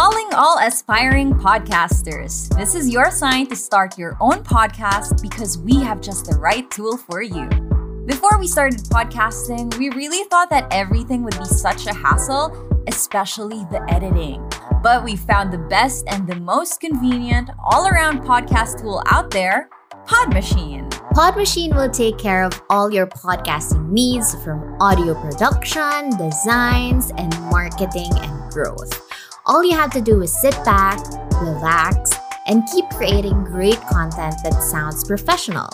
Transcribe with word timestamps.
Calling 0.00 0.32
all 0.32 0.58
aspiring 0.58 1.34
podcasters. 1.34 2.48
This 2.56 2.74
is 2.74 2.88
your 2.88 3.10
sign 3.10 3.46
to 3.48 3.54
start 3.54 3.98
your 3.98 4.16
own 4.18 4.42
podcast 4.42 5.20
because 5.20 5.58
we 5.58 5.78
have 5.80 6.00
just 6.00 6.24
the 6.24 6.38
right 6.38 6.70
tool 6.70 6.96
for 6.96 7.20
you. 7.20 7.46
Before 8.06 8.38
we 8.38 8.46
started 8.46 8.80
podcasting, 8.84 9.76
we 9.76 9.90
really 9.90 10.26
thought 10.30 10.48
that 10.48 10.68
everything 10.70 11.22
would 11.22 11.38
be 11.38 11.44
such 11.44 11.86
a 11.86 11.92
hassle, 11.92 12.56
especially 12.86 13.66
the 13.70 13.84
editing. 13.90 14.42
But 14.82 15.04
we 15.04 15.16
found 15.16 15.52
the 15.52 15.66
best 15.68 16.06
and 16.08 16.26
the 16.26 16.36
most 16.36 16.80
convenient 16.80 17.50
all 17.62 17.86
around 17.86 18.22
podcast 18.22 18.80
tool 18.80 19.02
out 19.04 19.30
there 19.30 19.68
Pod 20.06 20.32
Machine. 20.32 20.88
Pod 21.12 21.36
Machine 21.36 21.76
will 21.76 21.90
take 21.90 22.16
care 22.16 22.42
of 22.42 22.58
all 22.70 22.90
your 22.90 23.06
podcasting 23.06 23.90
needs 23.90 24.34
from 24.42 24.80
audio 24.80 25.12
production, 25.20 26.16
designs, 26.16 27.12
and 27.18 27.38
marketing 27.50 28.12
and 28.16 28.50
growth. 28.50 29.09
All 29.46 29.64
you 29.64 29.72
have 29.72 29.90
to 29.92 30.02
do 30.02 30.20
is 30.20 30.38
sit 30.38 30.52
back, 30.64 31.00
relax, 31.40 32.12
and 32.46 32.62
keep 32.70 32.84
creating 32.90 33.42
great 33.44 33.80
content 33.82 34.34
that 34.42 34.62
sounds 34.62 35.02
professional. 35.04 35.68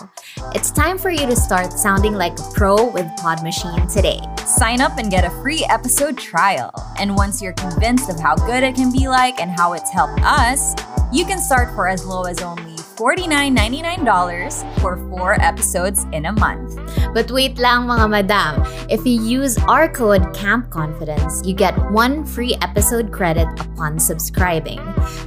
It's 0.54 0.70
time 0.70 0.98
for 0.98 1.10
you 1.10 1.26
to 1.26 1.34
start 1.34 1.72
sounding 1.72 2.14
like 2.14 2.38
a 2.38 2.50
pro 2.54 2.90
with 2.90 3.06
Pod 3.16 3.42
Machine 3.42 3.88
today. 3.88 4.20
Sign 4.46 4.80
up 4.80 4.98
and 4.98 5.10
get 5.10 5.24
a 5.24 5.30
free 5.42 5.66
episode 5.68 6.16
trial. 6.16 6.70
And 6.98 7.16
once 7.16 7.42
you're 7.42 7.54
convinced 7.54 8.08
of 8.08 8.20
how 8.20 8.36
good 8.36 8.62
it 8.62 8.76
can 8.76 8.92
be 8.92 9.08
like 9.08 9.40
and 9.40 9.50
how 9.50 9.72
it's 9.72 9.90
helped 9.90 10.20
us, 10.22 10.74
you 11.12 11.24
can 11.24 11.40
start 11.40 11.74
for 11.74 11.88
as 11.88 12.04
low 12.04 12.22
as 12.22 12.40
only 12.42 12.75
$49.99 12.96 14.80
for 14.80 14.96
four 15.08 15.40
episodes 15.40 16.04
in 16.12 16.26
a 16.26 16.32
month. 16.32 16.80
But 17.12 17.30
wait 17.30 17.58
lang 17.58 17.86
mga 17.86 18.08
madam, 18.08 18.64
if 18.88 19.06
you 19.06 19.20
use 19.20 19.56
our 19.68 19.88
code 19.88 20.34
Camp 20.34 20.70
Confidence, 20.70 21.40
you 21.44 21.54
get 21.54 21.76
one 21.92 22.24
free 22.24 22.56
episode 22.62 23.12
credit 23.12 23.48
upon 23.60 23.98
subscribing. 23.98 24.80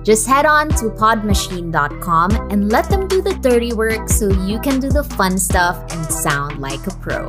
Just 0.03 0.27
head 0.27 0.45
on 0.45 0.69
to 0.81 0.89
podmachine.com 0.89 2.31
and 2.51 2.71
let 2.71 2.89
them 2.89 3.07
do 3.07 3.21
the 3.21 3.33
dirty 3.35 3.73
work 3.73 4.09
so 4.09 4.29
you 4.45 4.59
can 4.59 4.79
do 4.79 4.89
the 4.89 5.03
fun 5.03 5.37
stuff 5.37 5.77
and 5.93 6.05
sound 6.11 6.59
like 6.59 6.85
a 6.87 6.91
pro. 6.97 7.27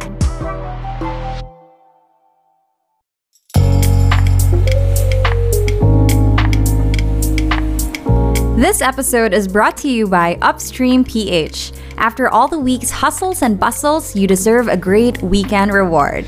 This 8.60 8.82
episode 8.82 9.32
is 9.32 9.48
brought 9.48 9.78
to 9.78 9.88
you 9.88 10.06
by 10.06 10.36
Upstream 10.42 11.02
PH. 11.02 11.72
After 11.96 12.28
all 12.28 12.46
the 12.46 12.58
week's 12.58 12.90
hustles 12.90 13.40
and 13.40 13.58
bustles, 13.58 14.14
you 14.14 14.26
deserve 14.26 14.68
a 14.68 14.76
great 14.76 15.16
weekend 15.22 15.72
reward. 15.72 16.26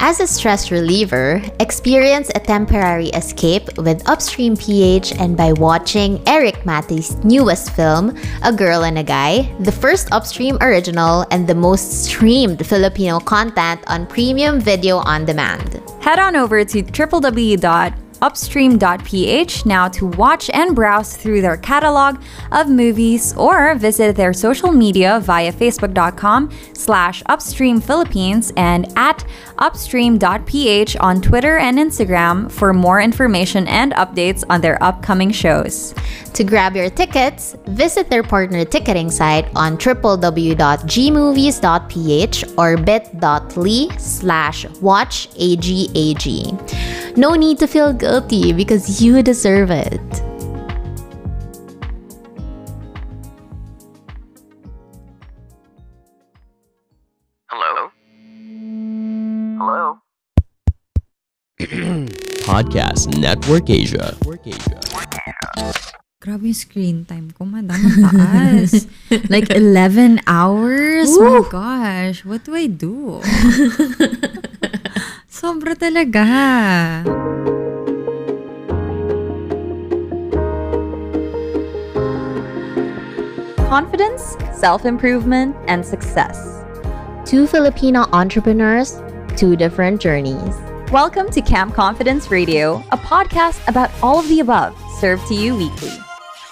As 0.00 0.18
a 0.18 0.26
stress 0.26 0.72
reliever, 0.72 1.40
experience 1.60 2.32
a 2.34 2.40
temporary 2.40 3.10
escape 3.10 3.78
with 3.78 4.02
Upstream 4.08 4.56
PH 4.56 5.12
and 5.20 5.36
by 5.36 5.52
watching 5.52 6.20
Eric 6.26 6.66
Matty's 6.66 7.14
newest 7.22 7.70
film, 7.76 8.18
A 8.42 8.52
Girl 8.52 8.82
and 8.82 8.98
a 8.98 9.04
Guy, 9.04 9.48
the 9.60 9.70
first 9.70 10.08
Upstream 10.10 10.58
original 10.60 11.26
and 11.30 11.46
the 11.46 11.54
most 11.54 12.02
streamed 12.02 12.66
Filipino 12.66 13.20
content 13.20 13.80
on 13.86 14.04
premium 14.08 14.60
video 14.60 14.96
on 14.96 15.24
demand. 15.24 15.80
Head 16.00 16.18
on 16.18 16.34
over 16.34 16.64
to 16.64 16.82
www 16.82 18.07
upstream.ph 18.22 19.66
now 19.66 19.88
to 19.88 20.06
watch 20.06 20.50
and 20.50 20.74
browse 20.74 21.16
through 21.16 21.40
their 21.40 21.56
catalog 21.56 22.20
of 22.52 22.68
movies 22.68 23.36
or 23.36 23.74
visit 23.74 24.16
their 24.16 24.32
social 24.32 24.72
media 24.72 25.20
via 25.22 25.52
facebook.com 25.52 26.50
slash 26.72 27.22
upstream 27.26 27.80
philippines 27.80 28.52
and 28.56 28.86
at 28.96 29.24
upstream.ph 29.58 30.96
on 31.00 31.20
Twitter 31.20 31.58
and 31.58 31.78
Instagram 31.78 32.50
for 32.50 32.72
more 32.72 33.00
information 33.00 33.68
and 33.68 33.92
updates 33.92 34.42
on 34.48 34.60
their 34.60 34.82
upcoming 34.82 35.30
shows. 35.30 35.94
To 36.34 36.42
grab 36.44 36.76
your 36.76 36.90
tickets, 36.90 37.56
visit 37.66 38.10
their 38.10 38.22
partner 38.22 38.64
ticketing 38.64 39.10
site 39.10 39.48
on 39.56 39.76
www.gmovies.ph 39.76 42.44
or 42.56 42.76
bit.ly 42.76 43.88
slash 43.98 44.64
watchagag. 44.66 45.56
No 47.16 47.34
need 47.34 47.58
to 47.58 47.66
feel 47.66 47.92
guilty 48.08 48.56
because 48.56 49.02
you 49.04 49.22
deserve 49.22 49.68
it. 49.70 50.00
Hello? 57.52 57.92
Hello? 59.60 60.00
Podcast 62.48 63.12
Network 63.20 63.68
Asia. 63.68 64.16
Grabe 66.18 66.48
yung 66.48 66.56
screen 66.56 67.04
time 67.04 67.28
ko, 67.36 67.44
madam. 67.44 67.76
Taas. 68.08 68.88
like 69.32 69.52
11 69.52 70.24
hours? 70.24 71.12
Woo! 71.12 71.44
My 71.44 71.48
gosh, 71.52 72.24
what 72.24 72.40
do 72.48 72.56
I 72.56 72.72
do? 72.72 73.20
Sobra 75.28 75.76
talaga. 75.76 77.37
Confidence, 83.68 84.34
self-improvement, 84.54 85.54
and 85.66 85.84
success. 85.84 86.64
Two 87.26 87.46
Filipino 87.46 88.06
entrepreneurs, 88.14 88.98
two 89.36 89.56
different 89.56 90.00
journeys. 90.00 90.54
Welcome 90.90 91.30
to 91.32 91.42
Camp 91.42 91.74
Confidence 91.74 92.30
Radio, 92.30 92.82
a 92.92 92.96
podcast 92.96 93.60
about 93.68 93.90
all 94.02 94.20
of 94.20 94.28
the 94.30 94.40
above, 94.40 94.74
served 95.00 95.26
to 95.26 95.34
you 95.34 95.54
weekly. 95.54 95.92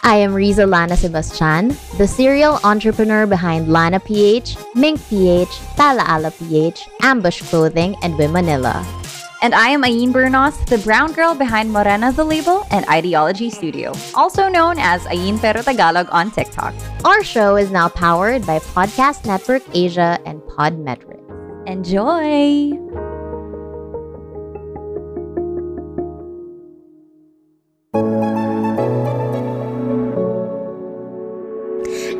I 0.02 0.16
am 0.16 0.34
Riza 0.34 0.66
Lana 0.66 0.94
Sebastian, 0.94 1.68
the 1.96 2.06
serial 2.06 2.60
entrepreneur 2.64 3.26
behind 3.26 3.72
Lana 3.72 3.98
PH, 3.98 4.58
Mink 4.74 5.00
PH, 5.08 5.48
Talaala 5.78 6.36
PH, 6.38 6.86
Ambush 7.00 7.40
Clothing, 7.40 7.96
and 8.02 8.12
Wimanila. 8.16 9.05
And 9.42 9.54
I 9.54 9.68
am 9.68 9.82
Ayin 9.82 10.12
Bernos, 10.12 10.56
the 10.66 10.78
brown 10.78 11.12
girl 11.12 11.34
behind 11.34 11.70
Morena 11.70 12.12
the 12.12 12.24
Label 12.24 12.64
and 12.70 12.86
Ideology 12.88 13.50
Studio, 13.50 13.92
also 14.14 14.48
known 14.48 14.78
as 14.78 15.04
Ayin 15.04 15.40
Pero 15.40 15.62
Tagalog 15.62 16.08
on 16.10 16.30
TikTok. 16.30 16.74
Our 17.04 17.22
show 17.22 17.56
is 17.56 17.70
now 17.70 17.88
powered 17.88 18.46
by 18.46 18.58
Podcast 18.58 19.26
Network 19.26 19.62
Asia 19.74 20.18
and 20.24 20.40
Podmetrics. 20.42 21.22
Enjoy! 21.66 22.72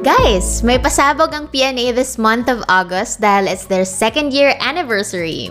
Guys, 0.07 0.63
may 0.63 0.79
pasabog 0.79 1.35
ang 1.35 1.51
PNA 1.51 1.91
this 1.91 2.15
month 2.15 2.47
of 2.47 2.63
August 2.71 3.19
dahil 3.19 3.51
it's 3.51 3.67
their 3.67 3.83
second 3.83 4.31
year 4.31 4.55
anniversary. 4.63 5.51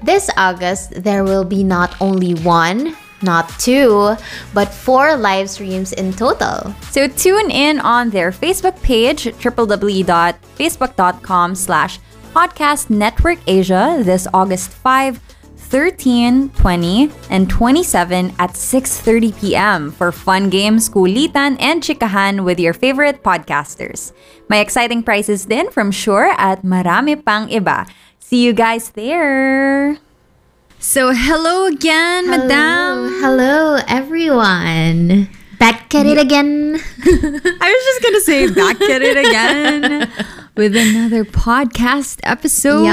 This 0.00 0.32
August, 0.40 0.96
there 1.04 1.28
will 1.28 1.44
be 1.44 1.60
not 1.60 1.92
only 2.00 2.32
one, 2.40 2.96
not 3.20 3.52
two, 3.60 4.16
but 4.56 4.72
four 4.72 5.12
live 5.20 5.52
streams 5.52 5.92
in 5.92 6.16
total. 6.16 6.72
So 6.88 7.04
tune 7.04 7.52
in 7.52 7.84
on 7.84 8.08
their 8.08 8.32
Facebook 8.32 8.80
page, 8.80 9.28
www.facebook.com 9.28 11.48
slash 11.52 12.00
podcast 12.32 12.88
network 12.88 13.44
Asia 13.44 14.00
this 14.00 14.24
August 14.32 14.72
5, 14.72 15.20
13, 15.72 16.50
20, 16.50 17.10
and 17.30 17.48
27 17.48 18.36
at 18.38 18.52
6.30 18.52 19.40
p.m. 19.40 19.90
for 19.90 20.12
fun 20.12 20.50
games, 20.50 20.90
kulitan, 20.90 21.56
and 21.58 21.80
chikahan 21.82 22.44
with 22.44 22.60
your 22.60 22.74
favorite 22.76 23.24
podcasters. 23.24 24.12
My 24.52 24.60
exciting 24.60 25.02
prizes 25.02 25.46
din 25.48 25.72
from 25.72 25.88
Shure 25.88 26.28
at 26.36 26.60
marami 26.60 27.16
pang 27.16 27.48
iba. 27.48 27.88
See 28.20 28.44
you 28.44 28.52
guys 28.52 28.90
there! 28.92 29.96
So, 30.76 31.16
hello 31.16 31.64
again, 31.64 32.28
madam! 32.28 33.08
Hello, 33.24 33.80
everyone. 33.88 35.32
Back 35.56 35.94
at 35.94 36.04
it 36.04 36.18
again. 36.20 36.76
I 37.00 37.68
was 37.72 37.84
just 37.88 38.02
gonna 38.04 38.20
say 38.20 38.52
back 38.52 38.76
at 38.76 39.00
it 39.00 39.16
again 39.16 40.12
with 40.54 40.76
another 40.76 41.24
podcast 41.24 42.20
episode. 42.24 42.84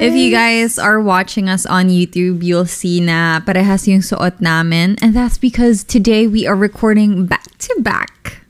If 0.00 0.14
you 0.14 0.30
guys 0.30 0.78
are 0.78 1.00
watching 1.00 1.48
us 1.48 1.64
on 1.64 1.88
YouTube, 1.88 2.42
you'll 2.42 2.68
see 2.68 3.00
na 3.00 3.40
parehas 3.40 3.86
yung 3.88 4.00
suot 4.00 4.40
namin. 4.40 4.96
And 5.00 5.14
that's 5.14 5.38
because 5.38 5.84
today 5.84 6.26
we 6.26 6.46
are 6.46 6.56
recording 6.56 7.24
back 7.26 7.46
to 7.64 7.72
back. 7.80 8.42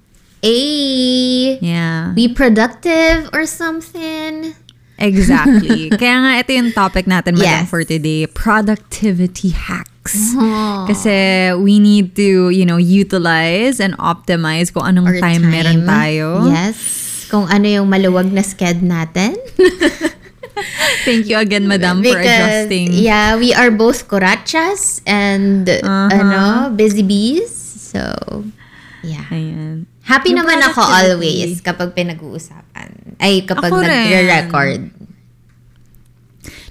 Ay, 0.43 1.59
Yeah. 1.63 2.13
be 2.15 2.29
productive 2.29 3.31
or 3.33 3.47
something. 3.47 4.55
Exactly. 4.99 5.91
Kaya 6.01 6.17
nga 6.25 6.33
ito 6.41 6.51
yung 6.57 6.73
topic 6.73 7.05
natin 7.05 7.37
madam 7.37 7.67
Yes. 7.67 7.71
for 7.71 7.85
today, 7.85 8.25
productivity 8.27 9.51
hacks. 9.53 10.33
Kasi 10.89 11.53
we 11.61 11.77
need 11.83 12.15
to, 12.17 12.49
you 12.49 12.65
know, 12.65 12.79
utilize 12.81 13.77
and 13.83 13.93
optimize 13.99 14.73
kung 14.73 14.87
anong 14.89 15.11
Or 15.13 15.21
time, 15.21 15.45
meron 15.51 15.85
tayo. 15.85 16.49
Yes. 16.49 17.27
Kung 17.29 17.51
ano 17.51 17.67
yung 17.67 17.91
maluwag 17.91 18.31
na 18.31 18.41
sked 18.41 18.81
natin. 18.87 19.35
Thank 21.05 21.29
you 21.29 21.37
again, 21.37 21.69
madam, 21.69 22.01
for 22.03 22.17
adjusting. 22.17 22.93
yeah, 22.93 23.37
we 23.37 23.53
are 23.53 23.71
both 23.71 24.09
corachas 24.09 25.01
and 25.05 25.69
Uh-huh. 25.69 26.09
ano, 26.13 26.71
busy 26.73 27.03
bees. 27.05 27.53
So, 27.93 28.01
yeah. 29.05 29.25
Ayan. 29.31 29.85
Happy 30.07 30.31
Yung 30.33 30.47
naman 30.47 30.63
ako 30.63 30.81
always 30.81 31.61
kapag 31.61 31.93
pinag-uusapan. 31.93 33.19
Ay, 33.19 33.43
kapag 33.43 33.75
nagre-record. 33.75 34.91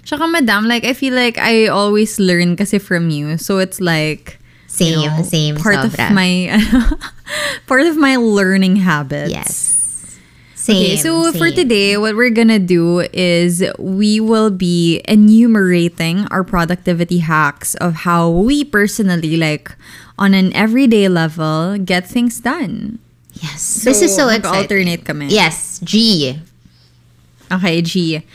Tsaka, 0.06 0.30
madam, 0.30 0.66
like, 0.70 0.86
I 0.86 0.94
feel 0.94 1.14
like 1.14 1.38
I 1.38 1.66
always 1.68 2.20
learn 2.22 2.56
kasi 2.56 2.78
from 2.78 3.10
you. 3.10 3.38
So, 3.38 3.58
it's 3.58 3.82
like, 3.82 4.38
Same, 4.70 5.00
you 5.02 5.10
know, 5.10 5.24
same, 5.24 5.56
part 5.58 5.78
sobra. 5.82 6.10
of 6.10 6.14
my, 6.14 6.30
part 7.70 7.88
of 7.90 7.98
my 7.98 8.16
learning 8.16 8.78
habits. 8.86 9.32
Yes. 9.32 9.75
Same, 10.66 10.78
Okay, 10.78 10.98
so 10.98 11.30
for 11.38 11.54
today, 11.54 11.94
what 11.94 12.18
we're 12.18 12.34
gonna 12.34 12.58
do 12.58 13.06
is 13.14 13.62
we 13.78 14.18
will 14.18 14.50
be 14.50 14.98
enumerating 15.06 16.26
our 16.34 16.42
productivity 16.42 17.22
hacks 17.22 17.78
of 17.78 18.02
how 18.02 18.34
we 18.34 18.66
personally, 18.66 19.38
like, 19.38 19.70
on 20.18 20.34
an 20.34 20.50
everyday 20.58 21.06
level, 21.06 21.78
get 21.78 22.10
things 22.10 22.42
done. 22.42 22.98
Yes. 23.38 23.86
this 23.86 24.02
is 24.02 24.16
so 24.16 24.26
exciting. 24.26 24.58
alternate 24.58 25.06
kami. 25.06 25.28
Yes, 25.30 25.78
G. 25.86 26.42
Okay, 27.52 27.84
G. 27.86 28.26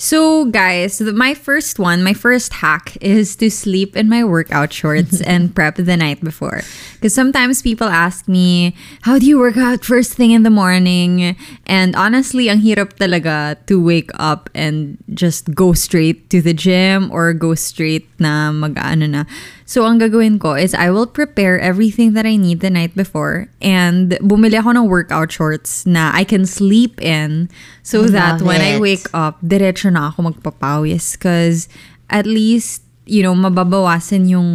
So, 0.00 0.46
guys, 0.46 0.96
th- 0.96 1.12
my 1.12 1.34
first 1.36 1.78
one, 1.78 2.02
my 2.02 2.16
first 2.16 2.56
hack 2.64 2.96
is 3.04 3.36
to 3.36 3.50
sleep 3.50 3.94
in 3.94 4.08
my 4.08 4.24
workout 4.24 4.72
shorts 4.72 5.20
and 5.28 5.54
prep 5.54 5.76
the 5.76 5.94
night 5.94 6.24
before. 6.24 6.64
Because 6.94 7.12
sometimes 7.12 7.60
people 7.60 7.86
ask 7.86 8.26
me, 8.26 8.74
how 9.02 9.18
do 9.18 9.26
you 9.26 9.38
work 9.38 9.58
out 9.58 9.84
first 9.84 10.14
thing 10.14 10.30
in 10.30 10.42
the 10.42 10.48
morning? 10.48 11.36
And 11.66 11.94
honestly, 11.96 12.48
ang 12.48 12.64
hirap 12.64 12.96
talaga 12.96 13.60
to 13.68 13.76
wake 13.76 14.08
up 14.16 14.48
and 14.54 14.96
just 15.12 15.52
go 15.52 15.74
straight 15.76 16.30
to 16.30 16.40
the 16.40 16.56
gym 16.56 17.12
or 17.12 17.34
go 17.36 17.52
straight 17.52 18.08
na 18.16 18.48
mag-ano 18.56 19.04
na. 19.04 19.24
So, 19.70 19.86
ang 19.86 20.02
gagawin 20.02 20.42
ko 20.42 20.58
is 20.58 20.74
I 20.74 20.90
will 20.90 21.06
prepare 21.06 21.54
everything 21.54 22.18
that 22.18 22.26
I 22.26 22.34
need 22.34 22.58
the 22.58 22.74
night 22.74 22.98
before 22.98 23.46
and 23.62 24.18
bumili 24.18 24.58
ako 24.58 24.74
ng 24.74 24.90
workout 24.90 25.30
shorts 25.30 25.86
na 25.86 26.10
I 26.10 26.26
can 26.26 26.42
sleep 26.42 26.98
in 26.98 27.46
so 27.86 28.02
I 28.02 28.10
that 28.18 28.34
love 28.42 28.50
when 28.50 28.58
I 28.58 28.74
it. 28.74 28.82
wake 28.82 29.06
up, 29.14 29.38
diretso 29.46 29.86
na 29.94 30.10
ako 30.10 30.34
magpapawis 30.34 31.14
because 31.14 31.70
at 32.10 32.26
least, 32.26 32.82
you 33.06 33.22
know, 33.22 33.30
mababawasan 33.30 34.26
yung 34.26 34.50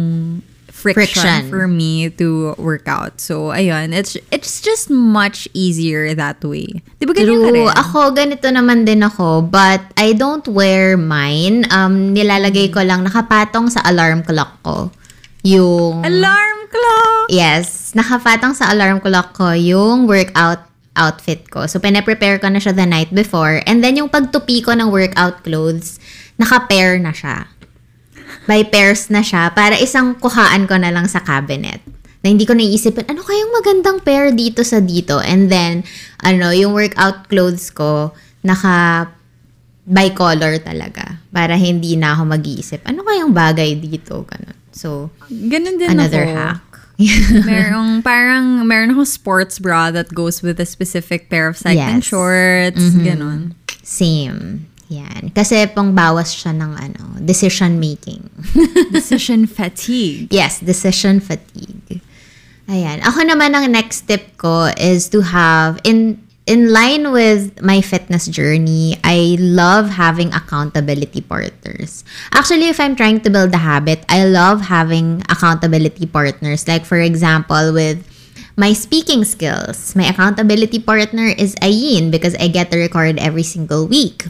friction, 0.68 1.24
Friction. 1.24 1.48
for 1.48 1.64
me 1.64 2.12
to 2.20 2.52
work 2.60 2.84
out. 2.84 3.16
So, 3.16 3.56
ayun, 3.56 3.96
it's 3.96 4.20
it's 4.28 4.60
just 4.60 4.92
much 4.92 5.48
easier 5.56 6.12
that 6.12 6.44
way. 6.44 6.84
Di 7.00 7.08
ba 7.08 7.16
ganyan 7.16 7.40
ka 7.40 7.50
rin? 7.56 7.64
True. 7.64 7.72
Ako, 7.72 8.00
ganito 8.12 8.52
naman 8.52 8.84
din 8.84 9.00
ako. 9.00 9.48
But 9.48 9.80
I 9.96 10.12
don't 10.12 10.44
wear 10.44 11.00
mine. 11.00 11.64
Um, 11.72 12.12
nilalagay 12.12 12.68
ko 12.68 12.84
lang, 12.84 13.08
nakapatong 13.08 13.72
sa 13.72 13.80
alarm 13.88 14.20
clock 14.20 14.60
ko. 14.60 14.92
Yung... 15.46 16.02
Alarm 16.02 16.58
clock! 16.66 17.30
Yes. 17.30 17.94
Nakapatong 17.94 18.58
sa 18.58 18.74
alarm 18.74 18.98
clock 18.98 19.38
ko 19.38 19.54
yung 19.54 20.10
workout 20.10 20.66
outfit 20.98 21.46
ko. 21.52 21.68
So, 21.70 21.78
pinaprepare 21.78 22.40
ko 22.42 22.50
na 22.50 22.58
siya 22.58 22.74
the 22.74 22.88
night 22.88 23.12
before. 23.14 23.62
And 23.68 23.84
then, 23.84 24.00
yung 24.00 24.10
pagtupi 24.10 24.64
ko 24.64 24.74
ng 24.74 24.90
workout 24.90 25.46
clothes, 25.46 26.02
naka-pair 26.40 26.98
na 26.98 27.12
siya. 27.14 27.46
By 28.48 28.66
pairs 28.66 29.06
na 29.12 29.22
siya 29.22 29.52
para 29.54 29.78
isang 29.78 30.18
kuhaan 30.18 30.66
ko 30.66 30.80
na 30.80 30.90
lang 30.90 31.06
sa 31.06 31.22
cabinet. 31.22 31.84
Na 32.24 32.32
hindi 32.32 32.48
ko 32.48 32.56
naiisipin, 32.56 33.06
ano 33.06 33.22
kayang 33.22 33.52
magandang 33.54 33.98
pair 34.02 34.34
dito 34.34 34.66
sa 34.66 34.82
dito? 34.82 35.22
And 35.22 35.46
then, 35.46 35.86
ano, 36.26 36.50
yung 36.50 36.74
workout 36.74 37.30
clothes 37.30 37.70
ko, 37.70 38.16
naka 38.42 39.06
by 39.86 40.10
color 40.10 40.58
talaga. 40.58 41.22
Para 41.30 41.54
hindi 41.54 41.94
na 41.94 42.18
ako 42.18 42.34
mag-iisip, 42.34 42.82
ano 42.82 43.06
kayang 43.06 43.30
bagay 43.30 43.78
dito? 43.78 44.26
Ganun. 44.26 44.65
So, 44.76 45.08
Ganun 45.32 45.80
din 45.80 45.88
another 45.88 46.28
ako. 46.28 46.36
hack. 46.36 46.62
merong 47.48 48.00
parang 48.00 48.64
meron 48.64 48.92
akong 48.92 49.04
sports 49.08 49.60
bra 49.60 49.92
that 49.92 50.12
goes 50.12 50.40
with 50.40 50.56
a 50.56 50.64
specific 50.64 51.28
pair 51.28 51.44
of 51.48 51.56
cycling 51.56 52.00
Yes. 52.00 52.08
Mm-hmm. 52.08 52.12
shorts, 52.12 52.84
ganon. 53.00 53.40
Same. 53.80 54.64
Yan. 54.88 55.32
Kasi 55.34 55.66
pang 55.68 55.92
bawas 55.92 56.32
siya 56.32 56.56
ng 56.56 56.72
ano, 56.72 57.02
decision 57.20 57.76
making. 57.76 58.22
Decision 58.96 59.44
fatigue. 59.44 60.30
yes, 60.30 60.62
decision 60.62 61.18
fatigue. 61.18 62.00
Ayan. 62.66 63.02
Ako 63.02 63.22
naman 63.22 63.52
ang 63.52 63.66
next 63.70 64.06
tip 64.06 64.38
ko 64.38 64.70
is 64.74 65.10
to 65.10 65.20
have 65.22 65.76
in 65.82 66.18
in 66.46 66.72
line 66.72 67.10
with 67.10 67.60
my 67.60 67.82
fitness 67.82 68.26
journey, 68.30 68.96
I 69.02 69.36
love 69.38 69.90
having 69.90 70.32
accountability 70.32 71.20
partners. 71.20 72.04
Actually, 72.32 72.70
if 72.70 72.78
I'm 72.78 72.94
trying 72.94 73.20
to 73.26 73.30
build 73.30 73.52
a 73.52 73.58
habit, 73.58 74.06
I 74.08 74.24
love 74.24 74.70
having 74.70 75.22
accountability 75.28 76.06
partners. 76.06 76.66
Like 76.66 76.86
for 76.86 76.98
example, 76.98 77.74
with 77.74 78.06
my 78.56 78.72
speaking 78.72 79.24
skills, 79.24 79.94
my 79.96 80.06
accountability 80.06 80.78
partner 80.78 81.26
is 81.26 81.54
Ayin 81.56 82.10
because 82.10 82.34
I 82.38 82.48
get 82.48 82.70
to 82.70 82.78
record 82.78 83.18
every 83.18 83.42
single 83.42 83.86
week. 83.86 84.26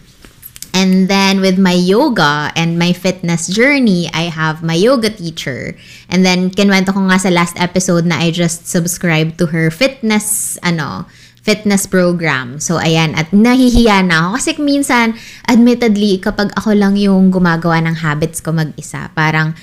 And 0.77 1.09
then 1.09 1.41
with 1.41 1.57
my 1.57 1.73
yoga 1.73 2.53
and 2.53 2.79
my 2.79 2.93
fitness 2.93 3.49
journey, 3.49 4.11
I 4.13 4.29
have 4.29 4.63
my 4.63 4.75
yoga 4.75 5.09
teacher. 5.09 5.73
And 6.09 6.21
then 6.21 6.51
kinwento 6.51 6.93
ko 6.93 7.01
nga 7.09 7.17
sa 7.17 7.33
last 7.33 7.57
episode 7.57 8.05
na 8.05 8.21
I 8.21 8.29
just 8.29 8.69
subscribed 8.69 9.41
to 9.41 9.57
her 9.57 9.73
fitness 9.73 10.59
ano, 10.61 11.09
fitness 11.47 11.87
program. 11.87 12.59
So 12.59 12.83
ayan, 12.83 13.15
at 13.15 13.31
nahihiya 13.31 14.03
na 14.03 14.27
ako 14.27 14.29
kasi 14.35 14.51
minsan 14.59 15.15
admittedly 15.47 16.19
kapag 16.19 16.51
ako 16.59 16.75
lang 16.75 16.99
yung 16.99 17.31
gumagawa 17.31 17.79
ng 17.87 18.03
habits 18.03 18.43
ko 18.43 18.51
mag-isa, 18.51 19.15
parang 19.15 19.55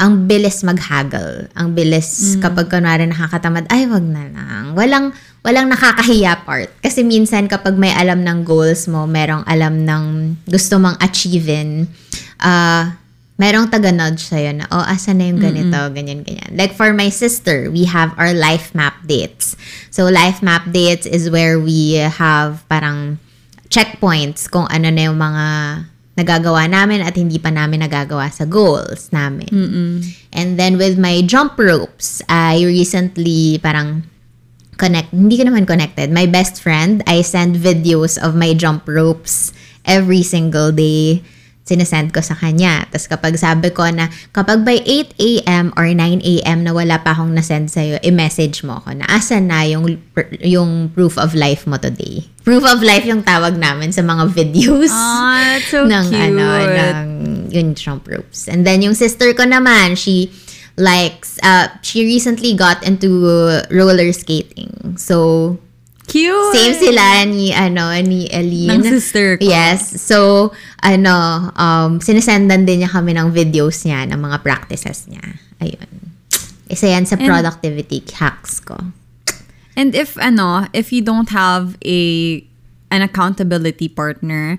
ang 0.00 0.24
bilis 0.24 0.64
maghaggle. 0.64 1.52
Ang 1.52 1.76
bilis 1.76 2.40
kapag 2.40 2.72
kunwari 2.72 3.04
nakakatamad, 3.04 3.68
ay 3.68 3.84
wag 3.84 4.00
na 4.00 4.24
lang. 4.32 4.64
Walang, 4.72 5.12
walang 5.44 5.68
nakakahiya 5.68 6.40
part. 6.48 6.72
Kasi 6.80 7.04
minsan 7.04 7.44
kapag 7.52 7.76
may 7.76 7.92
alam 7.92 8.24
ng 8.24 8.48
goals 8.48 8.88
mo, 8.88 9.04
merong 9.04 9.44
alam 9.44 9.84
ng 9.84 10.04
gusto 10.48 10.80
mong 10.80 10.96
achievein, 11.04 11.84
ah 12.40 12.99
merong 13.40 13.72
taga-nudge 13.72 14.28
sa'yo 14.28 14.52
na, 14.52 14.68
oh, 14.68 14.84
asa 14.84 15.16
na 15.16 15.32
yung 15.32 15.40
ganito, 15.40 15.80
ganyan, 15.96 16.20
ganyan. 16.20 16.52
Like 16.52 16.76
for 16.76 16.92
my 16.92 17.08
sister, 17.08 17.72
we 17.72 17.88
have 17.88 18.12
our 18.20 18.36
life 18.36 18.76
map 18.76 19.00
dates. 19.08 19.56
So 19.88 20.12
life 20.12 20.44
map 20.44 20.68
dates 20.68 21.08
is 21.08 21.32
where 21.32 21.56
we 21.56 21.96
have 21.96 22.60
parang 22.68 23.16
checkpoints 23.72 24.44
kung 24.44 24.68
ano 24.68 24.92
na 24.92 25.08
yung 25.08 25.16
mga 25.16 25.46
nagagawa 26.20 26.68
namin 26.68 27.00
at 27.00 27.16
hindi 27.16 27.40
pa 27.40 27.48
namin 27.48 27.80
nagagawa 27.80 28.28
sa 28.28 28.44
goals 28.44 29.08
namin. 29.08 29.48
And 30.36 30.60
then 30.60 30.76
with 30.76 31.00
my 31.00 31.24
jump 31.24 31.56
ropes, 31.56 32.20
I 32.28 32.60
recently 32.60 33.56
parang 33.64 34.04
connect, 34.76 35.16
hindi 35.16 35.40
ko 35.40 35.48
naman 35.48 35.64
connected. 35.64 36.12
My 36.12 36.28
best 36.28 36.60
friend, 36.60 37.00
I 37.08 37.24
send 37.24 37.56
videos 37.56 38.20
of 38.20 38.36
my 38.36 38.52
jump 38.52 38.84
ropes 38.84 39.56
every 39.88 40.20
single 40.20 40.76
day. 40.76 41.24
Sinesend 41.70 42.10
ko 42.10 42.18
sa 42.18 42.34
kanya. 42.34 42.82
Tapos 42.90 43.06
kapag 43.06 43.38
sabi 43.38 43.70
ko 43.70 43.86
na, 43.86 44.10
kapag 44.34 44.66
by 44.66 44.82
8 44.82 45.14
a.m. 45.22 45.70
or 45.78 45.86
9 45.86 46.18
a.m. 46.18 46.66
na 46.66 46.74
wala 46.74 46.98
pa 46.98 47.14
akong 47.14 47.30
nasend 47.30 47.70
sa'yo, 47.70 48.02
i-message 48.02 48.66
mo 48.66 48.82
ako 48.82 48.98
na 48.98 49.06
asan 49.06 49.46
na 49.46 49.62
yung, 49.62 49.86
yung 50.42 50.90
proof 50.90 51.14
of 51.14 51.38
life 51.38 51.70
mo 51.70 51.78
today. 51.78 52.26
Proof 52.42 52.66
of 52.66 52.82
life 52.82 53.06
yung 53.06 53.22
tawag 53.22 53.54
namin 53.54 53.94
sa 53.94 54.02
mga 54.02 54.26
videos 54.36 54.90
Ah, 54.90 55.54
that's 55.54 55.70
so 55.70 55.86
ng 55.86 56.06
cute. 56.10 56.18
ano 56.18 56.44
ng 56.66 57.08
yung 57.54 57.78
jump 57.78 58.10
ropes. 58.10 58.50
And 58.50 58.66
then 58.66 58.82
yung 58.82 58.98
sister 58.98 59.30
ko 59.30 59.46
naman, 59.46 59.94
she 59.94 60.34
likes 60.80 61.36
uh 61.44 61.68
she 61.84 62.02
recently 62.02 62.56
got 62.56 62.80
into 62.82 63.06
roller 63.70 64.10
skating. 64.10 64.96
So 64.96 65.58
Cute! 66.10 66.54
same 66.58 66.74
sila 66.74 67.22
ni 67.30 67.54
ano 67.54 67.94
ni 68.02 68.26
Eileen. 68.26 68.82
Ng 68.82 68.82
sister 68.82 69.38
ko. 69.38 69.46
Yes. 69.46 69.94
So 70.02 70.50
ano 70.82 71.48
um 71.54 72.02
sinesendan 72.02 72.66
din 72.66 72.82
niya 72.82 72.90
kami 72.90 73.14
ng 73.14 73.30
videos 73.30 73.86
niya 73.86 74.10
ng 74.10 74.18
mga 74.18 74.42
practices 74.42 75.06
niya. 75.06 75.22
Ayun. 75.62 76.10
Isa 76.66 76.90
yan 76.90 77.06
sa 77.06 77.14
And- 77.14 77.30
productivity 77.30 78.02
hacks 78.18 78.58
ko. 78.58 78.90
And 79.78 79.94
if 79.94 80.18
ano, 80.18 80.66
if 80.74 80.90
you 80.90 81.00
don't 81.00 81.30
have 81.30 81.78
a 81.86 82.42
an 82.90 83.06
accountability 83.06 83.86
partner, 83.86 84.58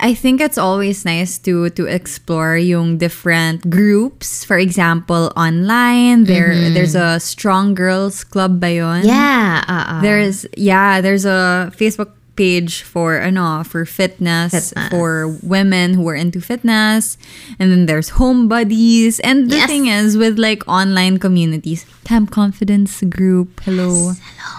I 0.00 0.14
think 0.14 0.40
it's 0.40 0.58
always 0.58 1.04
nice 1.04 1.38
to 1.46 1.70
to 1.78 1.86
explore 1.86 2.58
yung 2.58 2.98
different 2.98 3.70
groups. 3.70 4.42
For 4.44 4.58
example, 4.58 5.30
online, 5.36 6.24
there 6.24 6.54
there's 6.74 6.94
a 6.98 7.20
strong 7.20 7.74
girls 7.74 8.24
club 8.26 8.58
ba 8.58 8.72
yun? 8.74 9.06
Yeah, 9.06 9.62
uh, 9.68 10.02
There's 10.02 10.42
yeah, 10.58 10.98
there's 11.00 11.24
a 11.24 11.70
Facebook 11.78 12.10
page 12.34 12.80
for 12.82 13.20
ano 13.20 13.62
for 13.62 13.84
fitness, 13.84 14.50
Fitness. 14.72 14.88
for 14.90 15.36
women 15.44 15.92
who 15.94 16.08
are 16.08 16.16
into 16.16 16.40
fitness 16.40 17.20
and 17.60 17.70
then 17.70 17.84
there's 17.84 18.16
home 18.16 18.48
buddies 18.48 19.20
and 19.20 19.52
the 19.52 19.60
Yes. 19.60 19.68
thing 19.68 19.86
is 19.86 20.16
with 20.16 20.40
like 20.40 20.64
online 20.66 21.20
communities 21.20 21.84
camp 22.08 22.32
confidence 22.32 23.04
group 23.04 23.60
hello 23.68 24.16
hello 24.16 24.52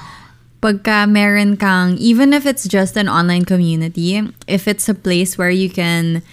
pagka 0.63 1.03
meron 1.03 1.59
kang, 1.59 1.99
even 1.99 2.31
if 2.31 2.47
it's 2.47 2.63
just 2.63 2.95
an 2.95 3.11
online 3.11 3.43
community, 3.43 4.23
if 4.47 4.63
it's 4.63 4.87
a 4.87 4.95
place 4.95 5.37
where 5.37 5.51
you 5.51 5.67
can, 5.67 6.23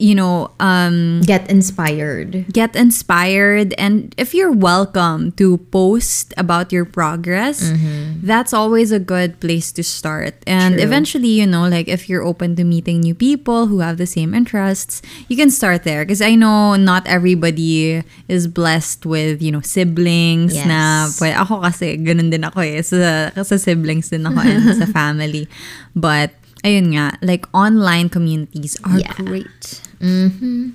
you 0.00 0.16
know, 0.16 0.48
um, 0.64 1.20
Get 1.28 1.44
inspired. 1.52 2.48
get 2.48 2.72
inspired 2.72 3.76
and 3.76 4.14
if 4.16 4.32
you're 4.32 4.50
welcome 4.50 5.30
to 5.36 5.60
post 5.68 6.32
about 6.40 6.72
your 6.72 6.88
progress 6.88 7.68
that's 8.24 8.56
always 8.56 8.88
a 8.92 8.98
good 8.98 9.36
place 9.44 9.68
to 9.76 9.84
start 9.84 10.32
and 10.48 10.74
True. 10.76 10.84
eventually 10.88 11.28
you 11.36 11.44
know 11.44 11.68
like 11.68 11.84
if 11.88 12.08
you're 12.08 12.24
open 12.24 12.56
to 12.56 12.64
meeting 12.64 13.00
new 13.04 13.12
people 13.14 13.68
who 13.68 13.80
have 13.84 14.00
the 14.00 14.08
same 14.08 14.32
interests 14.32 15.00
you 15.28 15.36
can 15.36 15.50
start 15.52 15.84
there 15.84 16.00
because 16.04 16.24
i 16.24 16.32
know 16.34 16.76
not 16.80 17.04
everybody 17.04 18.00
is 18.28 18.48
blessed 18.48 19.04
with 19.04 19.40
you 19.44 19.52
know 19.52 19.60
siblings 19.60 20.56
Yes. 20.56 20.64
na 20.64 20.80
pwede, 21.20 21.36
ako 21.36 21.60
kasi 21.60 22.00
ganun 22.00 22.32
din 22.32 22.40
ako 22.44 22.64
eh 22.64 22.80
sa, 22.80 23.28
sa 23.36 23.56
siblings 23.60 24.08
din 24.08 24.24
ako 24.24 24.40
and 24.40 24.64
sa 24.80 24.88
family 24.96 25.44
but 25.92 26.32
ayun 26.64 26.96
nga 26.96 27.16
like 27.20 27.44
online 27.52 28.08
communities 28.08 28.80
are 28.88 28.96
Yeah. 29.00 29.12
great 29.20 29.80
Mm-hmm. 30.00 30.70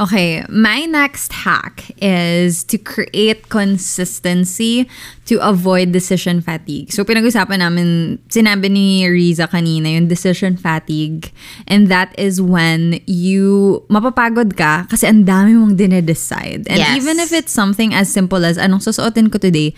Okay, 0.00 0.42
my 0.48 0.88
next 0.88 1.32
hack 1.32 1.92
is 2.00 2.64
to 2.64 2.78
create 2.78 3.48
consistency 3.50 4.88
to 5.26 5.36
avoid 5.38 5.92
decision 5.92 6.40
fatigue. 6.40 6.90
So, 6.90 7.04
pinag-usapan 7.04 7.60
namin, 7.60 8.18
sinabi 8.26 8.72
ni 8.72 9.06
Riza 9.06 9.46
kanina, 9.46 9.92
yung 9.92 10.08
decision 10.08 10.56
fatigue. 10.56 11.30
And 11.68 11.86
that 11.92 12.16
is 12.18 12.40
when 12.40 13.04
you, 13.06 13.84
mapapagod 13.92 14.56
ka 14.56 14.88
kasi 14.88 15.06
ang 15.06 15.28
dami 15.28 15.54
mong 15.54 15.76
dinedecide. 15.76 16.66
And 16.66 16.80
Yes. 16.80 16.96
even 16.96 17.20
if 17.20 17.30
it's 17.30 17.52
something 17.52 17.92
as 17.92 18.08
simple 18.10 18.42
as, 18.42 18.56
anong 18.56 18.80
susuotin 18.82 19.30
ko 19.30 19.38
today, 19.38 19.76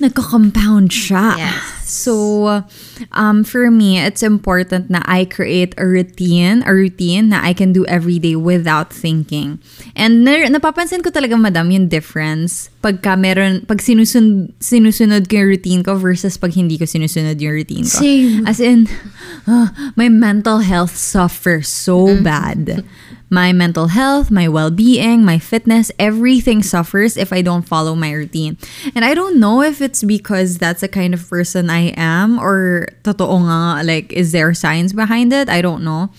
nagko-compound 0.00 0.90
siya. 0.90 1.36
Yes. 1.36 1.80
So, 1.90 2.64
um, 3.12 3.42
for 3.42 3.70
me, 3.70 3.98
it's 3.98 4.22
important 4.22 4.90
na 4.90 5.02
I 5.04 5.24
create 5.26 5.74
a 5.76 5.84
routine, 5.84 6.62
a 6.64 6.72
routine 6.72 7.30
na 7.30 7.42
I 7.42 7.52
can 7.52 7.72
do 7.72 7.84
every 7.86 8.18
day 8.18 8.36
without 8.36 8.94
thinking. 8.94 9.58
And 9.94 10.24
na- 10.24 10.46
napapansin 10.46 11.02
ko 11.02 11.10
talaga, 11.10 11.34
madam, 11.34 11.70
yung 11.70 11.88
difference 11.90 12.70
pagka 12.80 13.12
meron, 13.18 13.66
pag 13.68 13.84
sinusun, 13.84 14.56
sinusunod 14.56 15.28
ko 15.28 15.44
yung 15.44 15.48
routine 15.52 15.82
ko 15.84 16.00
versus 16.00 16.40
pag 16.40 16.56
hindi 16.56 16.80
ko 16.80 16.88
sinusunod 16.88 17.36
yung 17.36 17.54
routine 17.60 17.84
ko. 17.84 18.00
Same. 18.00 18.46
As 18.48 18.58
in, 18.58 18.88
ah, 19.50 19.68
my 19.96 20.08
mental 20.08 20.64
health 20.64 20.96
suffers 20.96 21.68
so 21.68 22.16
bad. 22.24 22.84
My 23.30 23.54
mental 23.54 23.94
health, 23.94 24.28
my 24.30 24.50
well-being, 24.50 25.24
my 25.24 25.38
fitness, 25.38 25.94
everything 26.02 26.66
suffers 26.66 27.16
if 27.16 27.32
I 27.32 27.42
don't 27.42 27.62
follow 27.62 27.94
my 27.94 28.10
routine. 28.10 28.58
And 28.94 29.04
I 29.06 29.14
don't 29.14 29.38
know 29.38 29.62
if 29.62 29.80
it's 29.80 30.02
because 30.02 30.58
that's 30.58 30.82
the 30.82 30.90
kind 30.90 31.14
of 31.14 31.22
person 31.30 31.70
I 31.70 31.94
am 31.94 32.42
or 32.42 32.88
totoo 33.06 33.46
nga, 33.46 33.86
like, 33.86 34.12
is 34.12 34.32
there 34.34 34.52
science 34.52 34.92
behind 34.92 35.32
it? 35.32 35.48
I 35.48 35.62
don't 35.62 35.86
know. 35.86 36.10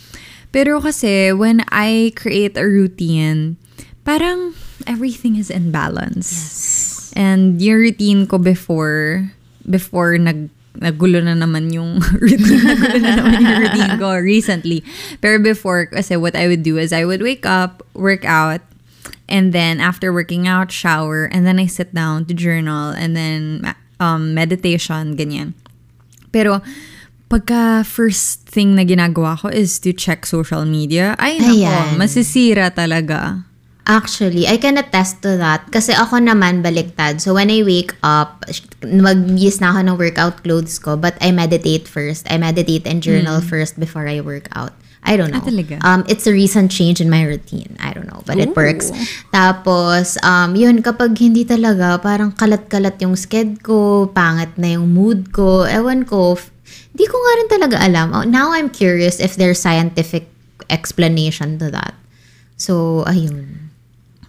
Pero 0.55 0.79
kasi, 0.79 1.35
when 1.35 1.67
I 1.67 2.15
create 2.15 2.55
a 2.55 2.63
routine, 2.63 3.57
parang 4.07 4.55
everything 4.87 5.35
is 5.35 5.51
in 5.51 5.71
balance. 5.71 6.31
Yes. 6.31 7.13
And 7.15 7.61
yung 7.61 7.91
routine 7.91 8.23
ko 8.23 8.39
before, 8.39 9.35
before 9.67 10.17
nag 10.17 10.47
nagulo 10.79 11.19
na 11.19 11.35
naman 11.35 11.73
yung 11.73 11.99
routine. 12.23 12.63
nagulo 12.63 12.97
na 13.01 13.13
naman 13.19 13.39
yung 13.43 13.59
routine 13.67 13.93
ko 13.99 14.07
recently. 14.19 14.79
Pero 15.19 15.39
before, 15.41 15.91
kasi 15.91 16.15
what 16.15 16.35
I 16.35 16.47
would 16.47 16.63
do 16.63 16.77
is 16.77 16.93
I 16.93 17.03
would 17.03 17.21
wake 17.21 17.45
up, 17.45 17.83
work 17.93 18.23
out, 18.23 18.61
and 19.27 19.51
then 19.51 19.79
after 19.79 20.11
working 20.11 20.47
out, 20.47 20.71
shower, 20.71 21.27
and 21.31 21.43
then 21.47 21.59
I 21.59 21.67
sit 21.67 21.91
down 21.93 22.25
to 22.27 22.33
journal, 22.33 22.91
and 22.95 23.15
then 23.15 23.75
um, 23.99 24.33
meditation, 24.33 25.15
ganyan. 25.15 25.53
Pero, 26.31 26.63
pagka 27.31 27.87
first 27.87 28.47
thing 28.47 28.75
na 28.75 28.83
ginagawa 28.83 29.39
ko 29.39 29.47
is 29.47 29.79
to 29.79 29.95
check 29.95 30.27
social 30.27 30.67
media, 30.67 31.15
ay 31.19 31.39
nako, 31.39 31.99
masisira 31.99 32.71
talaga. 32.71 33.47
Actually, 33.89 34.45
I 34.45 34.61
can 34.61 34.77
attest 34.77 35.25
to 35.25 35.37
that. 35.41 35.65
Kasi 35.73 35.91
ako 35.97 36.21
naman 36.21 36.61
baliktad. 36.61 37.17
So 37.17 37.33
when 37.33 37.49
I 37.49 37.65
wake 37.65 37.97
up, 38.05 38.45
mag-use 38.85 39.57
na 39.57 39.73
ako 39.73 39.79
ng 39.81 39.97
workout 39.97 40.35
clothes 40.45 40.77
ko, 40.77 40.93
but 40.95 41.17
I 41.17 41.33
meditate 41.33 41.89
first. 41.89 42.29
I 42.29 42.37
meditate 42.37 42.85
and 42.85 43.01
journal 43.01 43.41
first 43.41 43.81
before 43.81 44.05
I 44.05 44.21
work 44.21 44.47
out. 44.53 44.77
I 45.01 45.17
don't 45.17 45.33
know. 45.33 45.41
Ah, 45.41 45.49
talaga? 45.49 45.75
Um, 45.81 46.05
it's 46.05 46.29
a 46.29 46.33
recent 46.33 46.69
change 46.69 47.01
in 47.01 47.09
my 47.09 47.25
routine. 47.25 47.73
I 47.81 47.89
don't 47.89 48.05
know, 48.05 48.21
but 48.21 48.37
it 48.37 48.53
Ooh. 48.53 48.57
works. 48.57 48.93
Tapos, 49.33 50.21
um, 50.21 50.53
yun, 50.53 50.85
kapag 50.85 51.17
hindi 51.17 51.41
talaga, 51.41 51.97
parang 51.97 52.37
kalat-kalat 52.37 53.01
yung 53.01 53.17
sked 53.17 53.65
ko, 53.65 54.13
pangit 54.13 54.53
na 54.61 54.77
yung 54.77 54.93
mood 54.93 55.33
ko, 55.33 55.65
ewan 55.65 56.05
ko, 56.05 56.37
di 56.93 57.09
ko 57.09 57.17
nga 57.17 57.33
rin 57.33 57.49
talaga 57.49 57.75
alam. 57.81 58.13
Oh, 58.13 58.25
now 58.29 58.53
I'm 58.53 58.69
curious 58.69 59.17
if 59.17 59.33
there's 59.33 59.57
scientific 59.57 60.29
explanation 60.69 61.57
to 61.57 61.73
that. 61.73 61.97
So, 62.61 63.01
ayun. 63.09 63.70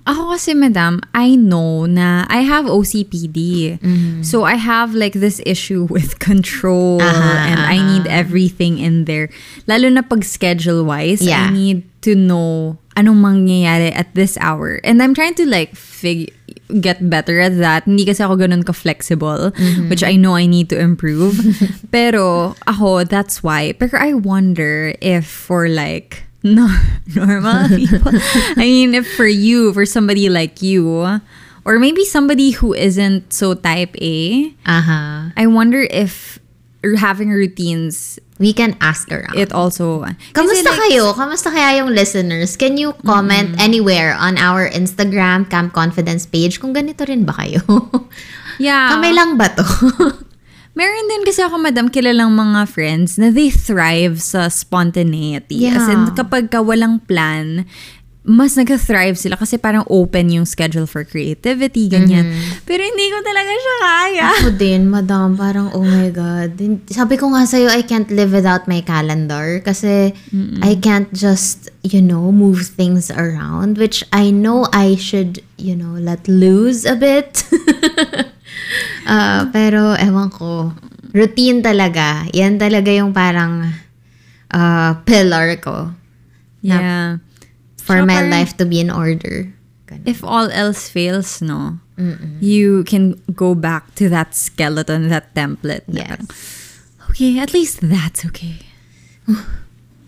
Ako 0.07 0.35
kasi, 0.35 0.51
madam, 0.55 0.99
I 1.15 1.37
know 1.39 1.87
na 1.87 2.27
I 2.29 2.43
have 2.43 2.67
OCPD. 2.67 3.79
So, 4.27 4.43
I 4.43 4.57
have 4.59 4.95
like 4.99 5.15
this 5.15 5.39
issue 5.47 5.87
with 5.87 6.19
control 6.23 6.99
Aha, 7.01 7.47
and 7.51 7.61
I 7.63 7.79
need 7.79 8.07
everything 8.11 8.79
in 8.83 9.05
there. 9.07 9.31
Lalo 9.67 9.89
na 9.89 10.03
pag 10.03 10.25
schedule-wise, 10.27 11.23
Yeah. 11.23 11.47
I 11.47 11.55
need 11.55 11.87
to 12.03 12.15
know 12.19 12.79
anong 12.99 13.23
mangyayari 13.23 13.95
at 13.95 14.11
this 14.15 14.37
hour. 14.43 14.81
And 14.83 14.99
I'm 15.03 15.15
trying 15.15 15.35
to 15.39 15.47
like 15.47 15.75
fig- 15.79 16.35
get 16.81 16.99
better 17.09 17.39
at 17.39 17.57
that. 17.63 17.85
Hindi 17.87 18.05
kasi 18.05 18.23
ako 18.27 18.37
ganun 18.43 18.67
ka-flexible, 18.67 19.55
which 19.89 20.03
I 20.03 20.17
know 20.19 20.35
I 20.35 20.47
need 20.51 20.69
to 20.75 20.79
improve. 20.79 21.39
Pero 21.95 22.57
ako, 22.67 23.05
that's 23.05 23.43
why. 23.43 23.73
Pero 23.79 23.97
I 24.03 24.15
wonder 24.19 24.95
if 25.01 25.25
for 25.31 25.69
like 25.71 26.25
no, 26.57 26.69
normal 27.15 27.69
people, 27.69 28.13
I 28.57 28.67
mean, 28.67 28.95
if 28.95 29.07
for 29.15 29.27
you, 29.27 29.73
for 29.73 29.87
somebody 29.87 30.29
like 30.29 30.63
you, 30.63 31.21
or 31.65 31.79
maybe 31.79 32.05
somebody 32.05 32.51
who 32.51 32.75
isn't 32.75 33.33
so 33.33 33.55
type 33.55 33.95
A, 34.01 34.55
Aha. 34.67 35.33
I 35.37 35.47
wonder 35.47 35.87
if 35.91 36.39
having 36.83 37.31
routines, 37.31 38.19
We 38.43 38.51
can 38.51 38.75
ask 38.83 39.07
around. 39.07 39.39
it 39.39 39.55
also... 39.55 40.03
Kamusta 40.35 40.75
like, 40.75 40.91
kayo? 40.91 41.15
Kamusta 41.15 41.55
kaya 41.55 41.79
yung 41.79 41.95
listeners? 41.95 42.59
Can 42.59 42.75
you 42.75 42.91
comment 43.07 43.55
anywhere 43.63 44.19
on 44.19 44.35
our 44.35 44.67
Instagram 44.67 45.47
Camp 45.47 45.71
Confidence 45.71 46.27
page 46.27 46.59
kung 46.59 46.75
ganito 46.75 47.07
rin 47.07 47.23
ba 47.23 47.39
kayo? 47.39 47.63
Yeah. 48.59 48.91
Kami 48.99 49.15
lang 49.15 49.39
ba 49.39 49.47
to? 49.55 49.63
Meron 50.73 51.05
din 51.05 51.23
kasi 51.29 51.45
ako, 51.45 51.61
madam, 51.61 51.93
kilalang 51.93 52.33
mga 52.33 52.65
friends 52.65 53.21
na 53.21 53.29
they 53.29 53.53
thrive 53.53 54.25
sa 54.25 54.49
spontaneity. 54.49 55.69
As 55.69 55.85
in, 55.89 56.09
Yeah. 56.09 56.17
kapag 56.17 56.49
ka 56.49 56.65
walang 56.65 57.05
plan, 57.05 57.69
mas 58.23 58.55
nag-thrive 58.55 59.19
sila 59.19 59.35
kasi 59.35 59.59
parang 59.59 59.83
open 59.91 60.31
yung 60.31 60.47
schedule 60.47 60.87
for 60.87 61.03
creativity, 61.03 61.91
ganyan. 61.91 62.31
Pero 62.63 62.81
hindi 62.81 63.11
ko 63.11 63.19
talaga 63.21 63.51
siya 63.51 63.77
kaya. 63.83 64.25
Ako 64.39 64.49
din, 64.55 64.83
madam, 64.89 65.35
parang 65.35 65.75
oh 65.75 65.83
my 65.83 66.07
God. 66.09 66.55
Sabi 66.87 67.19
ko 67.19 67.35
nga 67.35 67.43
sa'yo, 67.45 67.67
I 67.67 67.83
can't 67.83 68.09
live 68.15 68.31
without 68.31 68.71
my 68.71 68.79
calendar 68.81 69.59
kasi 69.61 70.15
I 70.63 70.73
can't 70.79 71.11
just, 71.13 71.69
you 71.83 72.01
know, 72.01 72.31
move 72.31 72.63
things 72.65 73.11
around, 73.11 73.77
which 73.77 74.07
I 74.15 74.31
know 74.31 74.71
I 74.71 74.95
should, 74.95 75.43
you 75.59 75.75
know, 75.75 75.99
let 75.99 76.25
loose 76.31 76.87
a 76.87 76.95
bit. 76.95 77.43
Ah, 79.07 79.49
pero 79.53 79.95
ewan 79.99 80.31
ko, 80.31 80.73
routine 81.13 81.63
talaga. 81.63 82.27
Yan 82.35 82.59
talaga 82.59 82.91
yung 82.95 83.13
parang 83.13 83.73
ah, 84.51 85.01
pillar 85.05 85.57
ko 85.59 85.91
Yeah. 86.63 87.19
for 87.83 87.99
Tsaka 87.99 88.07
my 88.07 88.15
parang- 88.23 88.31
life 88.31 88.53
to 88.59 88.65
be 88.65 88.79
in 88.79 88.91
order. 88.91 89.51
Ganun. 89.91 90.07
If 90.07 90.23
all 90.23 90.47
else 90.55 90.87
fails, 90.89 91.43
no, 91.43 91.83
you 92.41 92.83
can 92.85 93.15
go 93.35 93.55
back 93.55 93.95
to 93.99 94.09
that 94.09 94.35
skeleton, 94.35 95.11
that 95.11 95.35
template. 95.35 95.83
Yes. 95.91 96.23
parang, 96.23 97.11
okay, 97.11 97.39
at 97.39 97.53
least 97.53 97.83
that's 97.83 98.25
okay. 98.25 98.63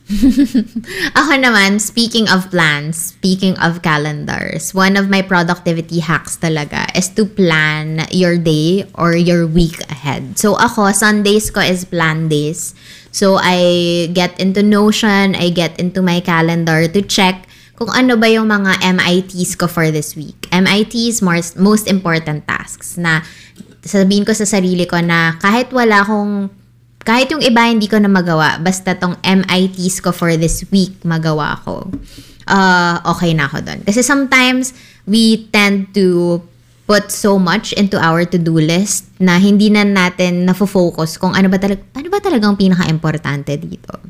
Ako 1.18 1.32
naman, 1.40 1.80
speaking 1.80 2.28
of 2.28 2.52
plans, 2.52 3.16
speaking 3.16 3.56
of 3.56 3.80
calendars, 3.80 4.76
one 4.76 5.00
of 5.00 5.08
my 5.08 5.24
productivity 5.24 6.04
hacks 6.04 6.36
talaga 6.36 6.92
is 6.92 7.08
to 7.16 7.24
plan 7.24 8.04
your 8.12 8.36
day 8.36 8.84
or 9.00 9.16
your 9.16 9.48
week 9.48 9.80
ahead. 9.88 10.36
So 10.36 10.60
ako, 10.60 10.92
Sundays 10.92 11.48
ko 11.48 11.64
is 11.64 11.88
plan 11.88 12.28
days. 12.28 12.76
So 13.16 13.40
I 13.40 14.12
get 14.12 14.36
into 14.36 14.60
Notion, 14.60 15.32
I 15.32 15.48
get 15.48 15.80
into 15.80 16.04
my 16.04 16.20
calendar 16.20 16.84
to 16.84 17.00
check 17.00 17.48
kung 17.80 17.88
ano 17.88 18.20
ba 18.20 18.28
yung 18.28 18.52
mga 18.52 18.84
MITs 18.84 19.56
ko 19.56 19.66
for 19.66 19.88
this 19.88 20.12
week. 20.12 20.52
MITs, 20.52 21.24
most, 21.24 21.56
most 21.56 21.88
important 21.88 22.44
tasks 22.44 23.00
na 23.00 23.24
sabihin 23.80 24.28
ko 24.28 24.36
sa 24.36 24.44
sarili 24.44 24.84
ko 24.84 25.00
na 25.00 25.40
kahit 25.40 25.72
wala 25.72 26.04
akong 26.04 26.52
kahit 27.04 27.28
yung 27.30 27.44
iba 27.44 27.68
hindi 27.68 27.86
ko 27.86 28.00
na 28.00 28.08
magawa, 28.08 28.56
basta 28.58 28.96
tong 28.96 29.20
MITs 29.20 30.00
ko 30.00 30.10
for 30.10 30.32
this 30.40 30.64
week 30.72 30.96
magawa 31.04 31.60
ko, 31.62 31.86
uh, 32.48 32.96
okay 33.14 33.36
na 33.36 33.46
ako 33.46 33.60
doon. 33.60 33.80
Kasi 33.84 34.00
sometimes, 34.00 34.72
we 35.04 35.44
tend 35.52 35.92
to 35.92 36.40
put 36.88 37.08
so 37.12 37.40
much 37.40 37.72
into 37.76 37.96
our 37.96 38.24
to-do 38.28 38.60
list 38.60 39.08
na 39.20 39.40
hindi 39.40 39.72
na 39.72 39.84
natin 39.84 40.44
nafo-focus 40.44 41.16
kung 41.16 41.32
ano 41.32 41.48
ba 41.48 41.56
talaga 41.56 41.80
ano 41.96 42.08
ba 42.12 42.20
talagang 42.20 42.60
pinaka-importante 42.60 43.56
dito. 43.56 44.00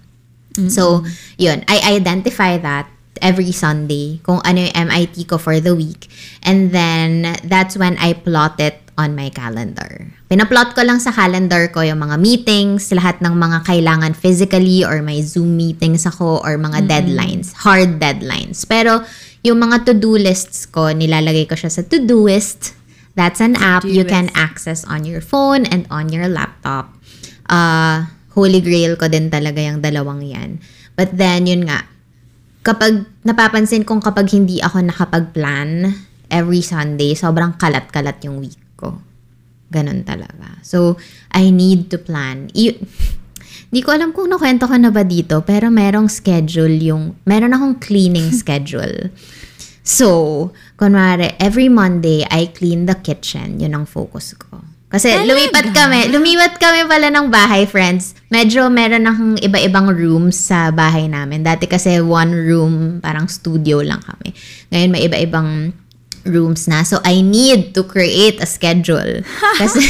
So, 0.70 1.02
yun, 1.34 1.66
I 1.66 1.98
identify 1.98 2.62
that 2.62 2.86
every 3.18 3.50
Sunday 3.50 4.22
kung 4.22 4.38
ano 4.46 4.62
yung 4.62 4.74
MIT 4.86 5.26
ko 5.26 5.38
for 5.38 5.58
the 5.58 5.74
week. 5.74 6.06
And 6.46 6.70
then, 6.70 7.34
that's 7.42 7.74
when 7.74 7.98
I 7.98 8.14
plot 8.14 8.62
it 8.62 8.83
on 8.94 9.14
my 9.18 9.30
calendar. 9.30 10.10
Pinaplot 10.30 10.74
ko 10.74 10.82
lang 10.86 11.02
sa 11.02 11.10
calendar 11.10 11.70
ko 11.70 11.82
yung 11.82 12.02
mga 12.02 12.16
meetings, 12.18 12.90
lahat 12.94 13.18
ng 13.22 13.34
mga 13.34 13.66
kailangan 13.66 14.14
physically 14.14 14.86
or 14.86 15.02
may 15.02 15.22
Zoom 15.22 15.58
meetings 15.58 16.06
ako 16.06 16.42
or 16.42 16.54
mga 16.58 16.86
deadlines, 16.86 17.54
hard 17.66 17.98
deadlines. 17.98 18.62
Pero 18.66 19.02
yung 19.42 19.60
mga 19.60 19.90
to-do 19.90 20.16
lists 20.18 20.66
ko, 20.70 20.94
nilalagay 20.94 21.46
ko 21.50 21.58
siya 21.58 21.70
sa 21.70 21.82
Todoist. 21.84 22.74
That's 23.14 23.38
an 23.38 23.54
app 23.54 23.86
you 23.86 24.02
can 24.02 24.26
access 24.34 24.82
on 24.82 25.06
your 25.06 25.22
phone 25.22 25.70
and 25.70 25.86
on 25.86 26.10
your 26.10 26.26
laptop. 26.26 26.90
Uh, 27.46 28.10
holy 28.34 28.58
grail 28.58 28.98
ko 28.98 29.06
din 29.06 29.30
talaga 29.30 29.62
yung 29.62 29.78
dalawang 29.78 30.26
yan. 30.26 30.58
But 30.98 31.14
then, 31.14 31.46
yun 31.46 31.70
nga, 31.70 31.86
kapag 32.66 33.06
napapansin 33.22 33.86
kong 33.86 34.02
kapag 34.02 34.34
hindi 34.34 34.58
ako 34.58 34.82
nakapag-plan 34.82 35.94
every 36.26 36.58
Sunday, 36.58 37.14
sobrang 37.14 37.54
kalat-kalat 37.54 38.18
yung 38.26 38.42
week 38.42 38.63
ko. 38.74 39.00
Ganon 39.70 40.06
talaga. 40.06 40.60
So, 40.62 41.00
I 41.34 41.50
need 41.50 41.90
to 41.90 41.98
plan. 41.98 42.50
I- 42.54 42.78
Di 43.74 43.82
ko 43.82 43.90
alam 43.90 44.14
kung 44.14 44.30
nakwento 44.30 44.70
ko 44.70 44.78
na 44.78 44.94
ba 44.94 45.02
dito, 45.02 45.42
pero 45.42 45.66
merong 45.66 46.06
schedule 46.06 46.78
yung, 46.78 47.18
meron 47.26 47.54
akong 47.54 47.82
cleaning 47.82 48.30
schedule. 48.42 49.10
So, 49.82 50.54
kunwari, 50.78 51.34
every 51.42 51.66
Monday, 51.68 52.22
I 52.30 52.48
clean 52.54 52.86
the 52.86 52.94
kitchen. 52.94 53.58
Yun 53.58 53.74
ang 53.74 53.86
focus 53.90 54.32
ko. 54.38 54.62
Kasi 54.94 55.10
lumipat 55.26 55.74
kami, 55.74 56.06
lumipat 56.06 56.54
kami 56.62 56.86
pala 56.86 57.10
ng 57.10 57.26
bahay, 57.26 57.66
friends. 57.66 58.14
Medyo 58.30 58.70
meron 58.70 59.10
akong 59.10 59.34
iba-ibang 59.42 59.90
rooms 59.90 60.38
sa 60.38 60.70
bahay 60.70 61.10
namin. 61.10 61.42
Dati 61.42 61.66
kasi 61.66 61.98
one 61.98 62.30
room, 62.30 63.02
parang 63.02 63.26
studio 63.26 63.82
lang 63.82 63.98
kami. 64.06 64.30
Ngayon 64.70 64.90
may 64.94 65.02
iba-ibang 65.02 65.74
rooms 66.24 66.68
na. 66.68 66.82
So, 66.82 66.98
I 67.04 67.20
need 67.20 67.74
to 67.74 67.84
create 67.84 68.42
a 68.42 68.46
schedule. 68.46 69.22
Kasi, 69.60 69.84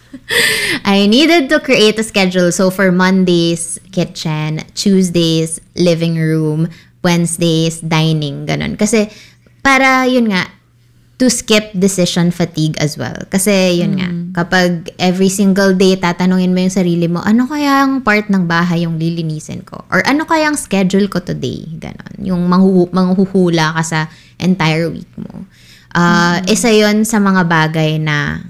I 0.84 1.06
needed 1.06 1.48
to 1.50 1.60
create 1.60 1.98
a 1.98 2.04
schedule. 2.04 2.52
So, 2.52 2.70
for 2.70 2.90
Mondays, 2.90 3.78
kitchen. 3.92 4.64
Tuesdays, 4.74 5.60
living 5.76 6.16
room. 6.16 6.68
Wednesdays, 7.04 7.84
dining. 7.84 8.48
Ganon. 8.48 8.80
Kasi, 8.80 9.12
para, 9.60 10.08
yun 10.08 10.32
nga, 10.32 10.48
to 11.14 11.30
skip 11.30 11.70
decision 11.72 12.34
fatigue 12.34 12.74
as 12.82 12.98
well. 12.98 13.14
Kasi, 13.30 13.78
yun 13.78 13.94
nga, 13.94 14.08
kapag 14.34 14.90
every 14.98 15.30
single 15.30 15.70
day, 15.70 15.94
tatanungin 15.94 16.50
mo 16.50 16.58
yung 16.58 16.74
sarili 16.74 17.06
mo, 17.06 17.22
ano 17.22 17.46
kaya 17.46 17.86
ang 17.86 18.02
part 18.02 18.26
ng 18.26 18.50
bahay 18.50 18.82
yung 18.82 18.98
lilinisin 18.98 19.62
ko? 19.62 19.86
Or 19.94 20.02
ano 20.10 20.26
kaya 20.26 20.50
ang 20.50 20.58
schedule 20.58 21.06
ko 21.06 21.22
today? 21.22 21.70
Ganon. 21.78 22.18
Yung 22.18 22.42
manghu- 22.50 22.90
manghuhula 22.90 23.78
ka 23.78 23.82
sa 23.86 24.00
entire 24.42 24.90
week 24.90 25.10
mo. 25.14 25.46
Ah, 25.94 26.42
Isa 26.50 26.74
yon 26.74 27.06
sa 27.06 27.22
mga 27.22 27.46
bagay 27.46 28.02
na 28.02 28.42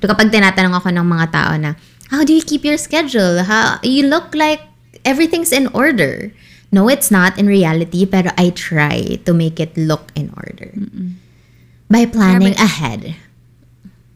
kapag 0.00 0.32
tinatanong 0.32 0.80
ako 0.80 0.88
ng 0.88 1.04
mga 1.04 1.26
tao 1.28 1.52
na, 1.60 1.76
how 2.08 2.24
do 2.24 2.32
you 2.32 2.40
keep 2.40 2.64
your 2.64 2.80
schedule? 2.80 3.44
How, 3.44 3.76
you 3.84 4.08
look 4.08 4.32
like 4.32 4.64
everything's 5.04 5.52
in 5.52 5.68
order. 5.76 6.32
No, 6.72 6.88
it's 6.88 7.10
not 7.10 7.36
in 7.36 7.44
reality, 7.44 8.06
pero 8.06 8.30
I 8.38 8.54
try 8.56 9.18
to 9.26 9.34
make 9.34 9.58
it 9.60 9.76
look 9.76 10.14
in 10.14 10.32
order. 10.38 10.70
By 11.90 12.06
planning 12.06 12.54
ahead. 12.54 13.18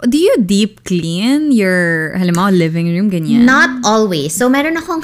Do 0.07 0.17
you 0.17 0.39
deep 0.39 0.85
clean 0.85 1.51
your, 1.51 2.15
halimbawa, 2.15 2.55
living 2.55 2.87
room, 2.95 3.11
ganyan? 3.11 3.43
Not 3.43 3.83
always. 3.83 4.31
So, 4.35 4.49
meron 4.49 4.79
akong... 4.79 5.03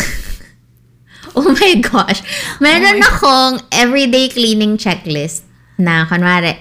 oh 1.37 1.51
my 1.51 1.83
gosh. 1.83 2.23
Meron 2.63 3.03
oh 3.03 3.09
akong 3.11 3.55
everyday 3.75 4.31
cleaning 4.31 4.79
checklist 4.79 5.43
na, 5.81 6.05
kunwari, 6.05 6.61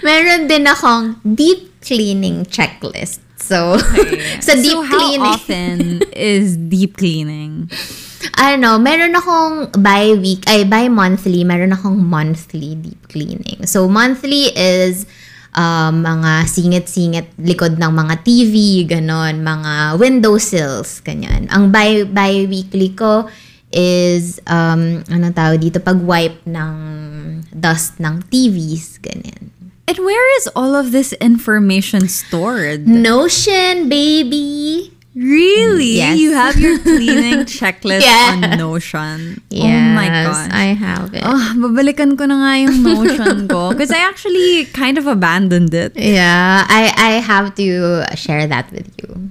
meron 0.06 0.46
din 0.46 0.64
akong 0.70 1.18
deep 1.26 1.82
cleaning 1.82 2.46
checklist. 2.46 3.18
So, 3.36 3.76
sa 4.46 4.54
deep 4.54 4.78
so 4.78 4.86
how 4.86 4.94
cleaning... 4.94 5.20
often 5.26 5.76
is 6.14 6.54
deep 6.56 6.96
cleaning? 6.96 7.66
Ano, 8.36 8.76
meron 8.76 9.16
akong 9.16 9.72
bi-week, 9.80 10.44
ay 10.48 10.68
bi-monthly, 10.68 11.44
meron 11.44 11.72
akong 11.72 11.96
monthly 11.96 12.76
deep 12.76 13.00
cleaning. 13.08 13.64
So, 13.64 13.88
monthly 13.88 14.52
is 14.52 15.08
um, 15.56 16.04
mga 16.04 16.46
singit-singit 16.46 17.26
likod 17.40 17.80
ng 17.80 17.92
mga 17.92 18.14
TV, 18.22 18.84
ganon, 18.86 19.40
mga 19.42 19.96
windowsills, 19.96 21.00
ganyan. 21.02 21.48
Ang 21.48 21.72
bi- 21.72 22.06
bi-weekly 22.06 22.92
ko 22.94 23.26
is, 23.72 24.42
um, 24.50 25.00
ano 25.08 25.30
tawag 25.32 25.62
dito, 25.62 25.78
pag-wipe 25.80 26.42
ng 26.44 26.74
dust 27.54 27.98
ng 28.02 28.22
TVs, 28.28 29.00
ganyan. 29.00 29.50
And 29.90 29.98
where 30.06 30.28
is 30.38 30.46
all 30.54 30.78
of 30.78 30.94
this 30.94 31.10
information 31.18 32.06
stored? 32.06 32.86
Notion, 32.86 33.90
baby! 33.90 34.94
Really? 35.20 36.00
Yes. 36.00 36.16
You 36.16 36.32
have 36.32 36.56
your 36.56 36.78
cleaning 36.88 37.44
checklist 37.44 38.08
on 38.08 38.56
Notion. 38.56 39.42
Yes, 39.50 39.68
oh 39.68 39.94
my 39.94 40.08
gosh. 40.08 40.48
I 40.48 40.72
have 40.72 41.12
it. 41.12 41.20
Oh, 41.20 41.52
babalikan 41.60 42.16
ko 42.16 42.24
na 42.24 42.40
nga 42.40 42.52
yung 42.56 42.80
Notion 42.80 43.44
ko. 43.44 43.68
Because 43.76 43.92
I 43.92 44.00
actually 44.00 44.64
kind 44.72 44.96
of 44.96 45.04
abandoned 45.04 45.76
it. 45.76 45.92
Yeah, 45.92 46.64
I 46.64 46.88
I 46.96 47.12
have 47.20 47.52
to 47.60 48.08
share 48.16 48.48
that 48.48 48.72
with 48.72 48.88
you. 48.96 49.28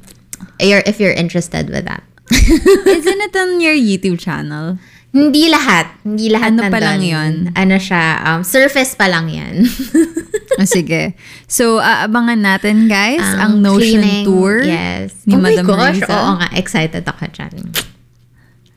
You're, 0.62 0.86
if 0.86 1.02
you're 1.02 1.16
interested 1.16 1.74
with 1.74 1.90
that. 1.90 2.06
Isn't 2.30 3.22
it 3.26 3.34
on 3.34 3.58
your 3.58 3.74
YouTube 3.74 4.22
channel? 4.22 4.78
Hindi 5.10 5.50
lahat. 5.50 5.90
Hindi 6.06 6.30
lahat 6.30 6.54
Ano 6.54 6.70
pa 6.70 6.78
nandun. 6.78 6.86
lang 6.86 7.02
yun? 7.02 7.34
Ano 7.58 7.76
siya, 7.76 8.04
um, 8.24 8.46
surface 8.46 8.94
pa 8.94 9.10
lang 9.10 9.26
yan. 9.26 9.66
O 10.56 10.66
sige. 10.70 11.18
So, 11.50 11.82
aabangan 11.82 12.38
natin, 12.38 12.86
guys, 12.86 13.26
ang 13.42 13.58
Um, 13.58 13.66
Notion 13.66 14.06
cleaning, 14.06 14.26
tour 14.26 14.62
Yes. 14.62 15.26
ni 15.26 15.34
oh 15.34 15.42
Madam 15.42 15.66
my 15.66 15.74
gosh, 15.74 15.98
Riza. 15.98 16.14
oo 16.14 16.32
nga, 16.38 16.48
excited 16.54 17.02
ako 17.02 17.26
dyan. 17.26 17.54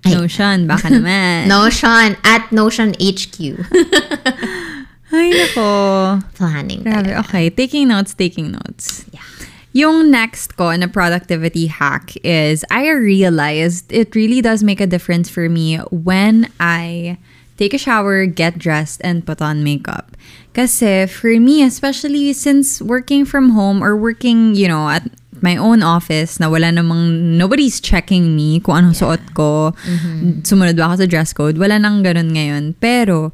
Ay. 0.02 0.12
Notion, 0.16 0.56
baka 0.64 0.88
naman. 0.96 1.46
Notion, 1.46 2.16
at 2.24 2.48
Notion 2.48 2.96
HQ. 2.96 3.36
Ay, 5.12 5.28
nako. 5.36 5.68
Planning. 6.32 6.80
Grabe. 6.80 7.12
Okay, 7.20 7.52
taking 7.52 7.84
notes, 7.86 8.16
taking 8.16 8.48
notes. 8.48 9.04
Yeah. 9.12 9.20
Yung 9.72 10.12
next 10.12 10.56
ko 10.56 10.68
na 10.76 10.86
productivity 10.86 11.66
hack 11.66 12.12
is 12.20 12.64
I 12.68 12.92
realized 12.92 13.88
it 13.88 14.14
really 14.14 14.44
does 14.44 14.62
make 14.62 14.80
a 14.80 14.86
difference 14.86 15.32
for 15.32 15.48
me 15.48 15.78
when 15.88 16.52
I 16.60 17.16
take 17.56 17.72
a 17.72 17.80
shower, 17.80 18.26
get 18.26 18.58
dressed, 18.58 19.00
and 19.04 19.24
put 19.24 19.40
on 19.40 19.64
makeup. 19.64 20.16
Kasi 20.52 21.06
for 21.06 21.32
me, 21.40 21.64
especially 21.64 22.32
since 22.32 22.82
working 22.82 23.24
from 23.24 23.56
home 23.56 23.82
or 23.82 23.96
working, 23.96 24.54
you 24.54 24.68
know, 24.68 24.88
at 24.88 25.08
my 25.40 25.56
own 25.56 25.82
office 25.82 26.38
na 26.38 26.48
wala 26.48 26.68
namang, 26.68 27.36
nobody's 27.40 27.80
checking 27.80 28.36
me 28.36 28.60
kung 28.60 28.76
anong 28.76 28.96
suot 28.98 29.22
ko, 29.34 29.72
mm-hmm. 29.72 30.44
sumunod 30.44 30.76
ba 30.76 30.92
ako 30.92 30.94
sa 31.02 31.06
dress 31.08 31.32
code, 31.32 31.56
wala 31.56 31.80
nang 31.80 32.04
ganun 32.04 32.30
ngayon. 32.36 32.76
Pero, 32.78 33.32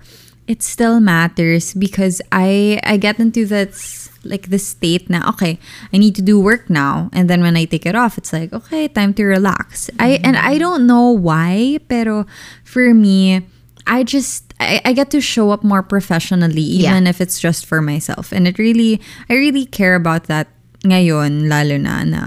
it 0.48 0.64
still 0.64 0.98
matters 0.98 1.74
because 1.74 2.20
I 2.32 2.80
I 2.82 2.96
get 2.96 3.20
into 3.20 3.44
that 3.52 3.76
like 4.24 4.50
the 4.50 4.58
state 4.58 5.08
now 5.08 5.28
okay 5.28 5.60
I 5.92 5.98
need 6.00 6.16
to 6.16 6.24
do 6.24 6.40
work 6.40 6.68
now. 6.68 7.12
And 7.12 7.30
then 7.30 7.44
when 7.44 7.54
I 7.56 7.68
take 7.68 7.84
it 7.84 7.94
off 7.94 8.18
it's 8.18 8.32
like 8.32 8.52
okay 8.52 8.88
time 8.88 9.12
to 9.14 9.24
relax. 9.24 9.92
I 10.00 10.18
and 10.24 10.36
I 10.36 10.56
mm-hmm. 10.56 10.58
don't 10.58 10.86
know 10.88 11.12
why 11.12 11.78
pero 11.86 12.26
for 12.64 12.96
me 12.96 13.46
I 13.86 14.02
just 14.02 14.52
I, 14.58 14.80
I 14.84 14.92
get 14.96 15.12
to 15.12 15.20
show 15.20 15.52
up 15.52 15.62
more 15.62 15.84
professionally 15.84 16.64
even 16.82 17.06
if 17.06 17.20
it's 17.20 17.38
just 17.38 17.66
for 17.68 17.80
myself. 17.84 18.32
And 18.32 18.48
it 18.48 18.58
really 18.58 19.00
I 19.28 19.36
really 19.36 19.66
care 19.68 19.94
about 19.94 20.32
that 20.32 20.48
ngayon 20.82 21.52
lalo 21.52 21.76
na 21.76 22.02
na 22.08 22.22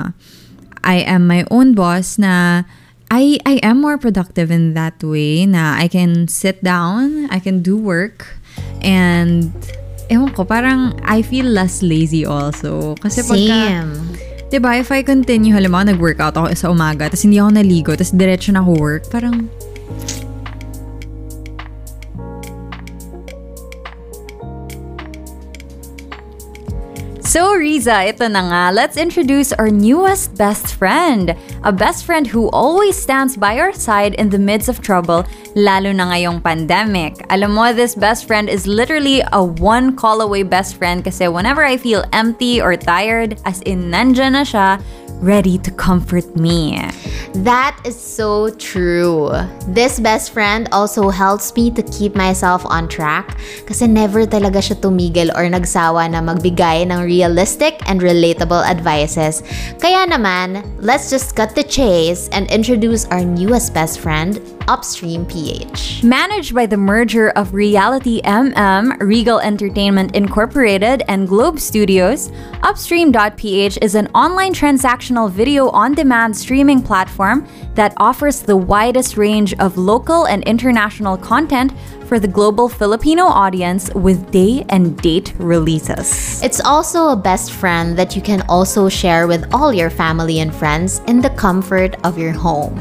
I 0.85 1.01
am 1.05 1.25
my 1.25 1.45
own 1.49 1.73
boss 1.73 2.17
na 2.21 2.63
I 3.11 3.35
I 3.43 3.59
am 3.59 3.83
more 3.83 3.99
productive 3.99 4.47
in 4.55 4.71
that 4.79 5.03
way 5.03 5.43
na 5.43 5.75
I 5.75 5.91
can 5.91 6.31
sit 6.31 6.63
down, 6.63 7.27
I 7.27 7.43
can 7.43 7.59
do 7.59 7.75
work 7.75 8.23
and 8.79 9.51
ewan 10.07 10.31
ko, 10.31 10.47
parang 10.47 10.95
I 11.03 11.19
feel 11.19 11.43
less 11.43 11.83
lazy 11.83 12.23
also. 12.23 12.95
Kasi 13.03 13.19
pagka, 13.27 13.59
Same. 13.67 13.91
diba, 14.47 14.79
if 14.79 14.91
I 14.95 15.03
continue, 15.03 15.51
halimbawa 15.51 15.91
nag-workout 15.91 16.39
ako 16.39 16.55
sa 16.55 16.71
umaga, 16.71 17.11
tapos 17.11 17.27
hindi 17.27 17.39
ako 17.39 17.51
naligo, 17.51 17.91
tapos 17.95 18.15
diretso 18.15 18.55
na 18.55 18.63
ako 18.63 18.71
work, 18.79 19.03
parang 19.11 19.51
So, 27.31 27.55
Riza, 27.55 28.11
ito 28.11 28.27
na 28.27 28.43
nga. 28.43 28.63
Let's 28.75 28.99
introduce 28.99 29.55
our 29.55 29.71
newest 29.71 30.35
best 30.35 30.75
friend. 30.75 31.31
a 31.63 31.71
best 31.71 32.05
friend 32.05 32.25
who 32.25 32.49
always 32.49 32.97
stands 32.97 33.37
by 33.37 33.59
our 33.59 33.73
side 33.73 34.15
in 34.15 34.29
the 34.29 34.39
midst 34.39 34.69
of 34.69 34.81
trouble, 34.81 35.25
lalo 35.53 35.93
na 35.93 36.09
ngayong 36.09 36.41
pandemic. 36.41 37.21
Alam 37.29 37.53
mo, 37.53 37.69
this 37.73 37.93
best 37.93 38.25
friend 38.25 38.49
is 38.49 38.65
literally 38.65 39.21
a 39.31 39.43
one 39.43 39.95
call 39.95 40.21
away 40.21 40.41
best 40.41 40.77
friend 40.77 41.05
kasi 41.05 41.27
whenever 41.27 41.63
I 41.63 41.77
feel 41.77 42.03
empty 42.13 42.61
or 42.61 42.73
tired, 42.75 43.37
as 43.45 43.61
in 43.69 43.93
nandyan 43.93 44.33
na 44.33 44.43
siya, 44.43 44.81
ready 45.21 45.57
to 45.61 45.71
comfort 45.71 46.35
me. 46.35 46.81
That 47.45 47.79
is 47.85 47.95
so 47.95 48.49
true. 48.49 49.31
This 49.69 49.99
best 50.01 50.33
friend 50.33 50.67
also 50.73 51.09
helps 51.09 51.55
me 51.55 51.71
to 51.71 51.81
keep 51.83 52.15
myself 52.15 52.65
on 52.65 52.89
track 52.89 53.37
kasi 53.69 53.87
never 53.87 54.25
talaga 54.25 54.59
siya 54.59 54.81
tumigil 54.81 55.31
or 55.37 55.47
nagsawa 55.47 56.11
na 56.11 56.19
magbigay 56.19 56.89
ng 56.89 56.99
realistic 57.05 57.79
and 57.87 58.01
relatable 58.01 58.65
advices. 58.65 59.45
Kaya 59.79 60.09
naman, 60.09 60.65
let's 60.81 61.07
just 61.09 61.37
cut 61.37 61.55
the 61.55 61.63
chase 61.63 62.27
and 62.33 62.49
introduce 62.51 63.05
our 63.13 63.23
newest 63.23 63.71
best 63.71 64.01
friend, 64.01 64.41
Upstream 64.67 65.25
PH. 65.25 66.03
Managed 66.03 66.53
by 66.53 66.65
the 66.65 66.77
merger 66.77 67.29
of 67.31 67.53
Reality 67.53 68.21
MM, 68.21 68.99
Regal 68.99 69.39
Entertainment 69.39 70.15
Incorporated, 70.15 71.03
and 71.07 71.27
Globe 71.27 71.59
Studios, 71.59 72.31
Upstream.ph 72.63 73.77
is 73.81 73.95
an 73.95 74.07
online 74.15 74.53
transactional 74.53 75.29
video 75.29 75.69
on 75.69 75.93
demand 75.93 76.35
streaming 76.35 76.81
platform 76.81 77.47
that 77.75 77.93
offers 77.97 78.41
the 78.41 78.57
widest 78.57 79.17
range 79.17 79.53
of 79.55 79.77
local 79.77 80.25
and 80.25 80.43
international 80.43 81.17
content 81.17 81.73
for 82.11 82.19
the 82.19 82.27
global 82.27 82.67
Filipino 82.67 83.23
audience 83.23 83.89
with 83.93 84.31
day 84.31 84.65
and 84.67 84.97
date 84.97 85.33
releases. 85.37 86.43
It's 86.43 86.59
also 86.59 87.07
a 87.07 87.15
best 87.15 87.53
friend 87.53 87.97
that 87.97 88.17
you 88.17 88.21
can 88.21 88.41
also 88.49 88.89
share 88.89 89.27
with 89.27 89.47
all 89.53 89.71
your 89.71 89.89
family 89.89 90.41
and 90.41 90.53
friends 90.53 90.99
in 91.07 91.21
the 91.21 91.29
comfort 91.29 91.95
of 92.03 92.17
your 92.17 92.33
home. 92.33 92.75